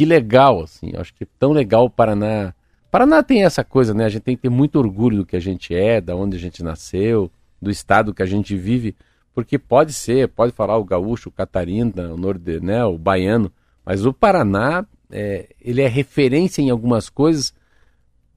[0.00, 2.54] Que legal, assim, eu acho que é tão legal o Paraná.
[2.90, 4.06] Paraná tem essa coisa, né?
[4.06, 6.40] A gente tem que ter muito orgulho do que a gente é, da onde a
[6.40, 7.30] gente nasceu,
[7.60, 8.96] do estado que a gente vive,
[9.34, 13.52] porque pode ser, pode falar o gaúcho, o catarina, o norde, né, o baiano,
[13.84, 17.52] mas o Paraná, é, ele é referência em algumas coisas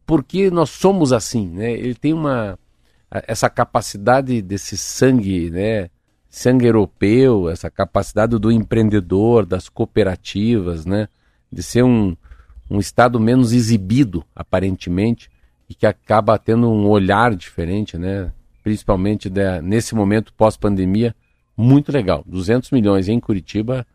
[0.06, 1.72] porque nós somos assim, né?
[1.72, 2.60] Ele tem uma
[3.26, 5.90] essa capacidade desse sangue, né,
[6.30, 11.08] sangue europeu, essa capacidade do empreendedor, das cooperativas, né,
[11.54, 12.16] de ser um,
[12.70, 15.30] um estado menos exibido aparentemente
[15.70, 18.32] e que acaba tendo um olhar diferente, né?
[18.64, 21.16] principalmente de, nesse momento pós-pandemia,
[21.56, 22.24] muito legal.
[22.26, 23.86] 200 milhões em Curitiba,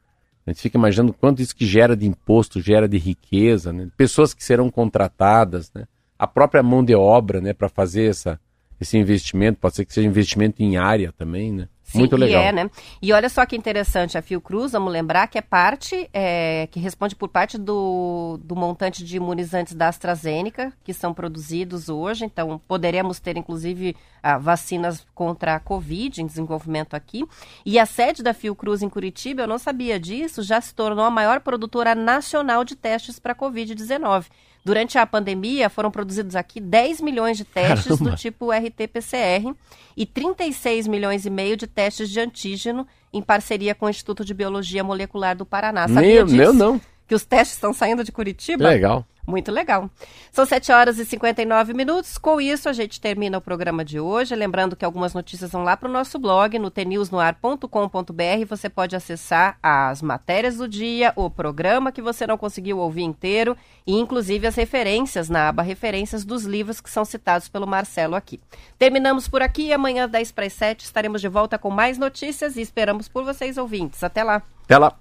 [0.46, 3.88] a gente fica imaginando quanto isso que gera de imposto, gera de riqueza, né?
[3.96, 5.86] pessoas que serão contratadas, né?
[6.18, 7.52] a própria mão de obra né?
[7.52, 8.40] para fazer essa,
[8.80, 11.68] esse investimento, pode ser que seja investimento em área também, né?
[11.88, 12.42] Sim, Muito legal.
[12.42, 12.70] E é, né?
[13.00, 17.16] E olha só que interessante, a Fiocruz, vamos lembrar que é parte, é, que responde
[17.16, 23.18] por parte do, do montante de imunizantes da AstraZeneca, que são produzidos hoje, então poderemos
[23.20, 27.24] ter, inclusive, ah, vacinas contra a Covid em desenvolvimento aqui.
[27.64, 31.10] E a sede da Fiocruz em Curitiba, eu não sabia disso, já se tornou a
[31.10, 34.26] maior produtora nacional de testes para Covid-19.
[34.64, 38.10] Durante a pandemia, foram produzidos aqui 10 milhões de testes Caramba.
[38.10, 39.54] do tipo RT-PCR
[39.96, 44.34] e 36 milhões e meio de testes de antígeno em parceria com o Instituto de
[44.34, 45.88] Biologia Molecular do Paraná.
[45.88, 46.36] Sabia meu, disso?
[46.36, 46.80] meu não.
[47.06, 48.68] Que os testes estão saindo de Curitiba?
[48.68, 49.06] Legal.
[49.28, 49.90] Muito legal.
[50.32, 52.16] São 7 horas e 59 minutos.
[52.16, 54.34] Com isso, a gente termina o programa de hoje.
[54.34, 58.46] Lembrando que algumas notícias vão lá para o nosso blog, no tnewsnoar.com.br.
[58.48, 63.54] Você pode acessar as matérias do dia, o programa que você não conseguiu ouvir inteiro
[63.86, 68.40] e, inclusive, as referências na aba Referências dos livros que são citados pelo Marcelo aqui.
[68.78, 69.74] Terminamos por aqui.
[69.74, 73.58] Amanhã, 10 para as 7, estaremos de volta com mais notícias e esperamos por vocês
[73.58, 74.02] ouvintes.
[74.02, 74.40] Até lá.
[74.64, 74.96] Até lá.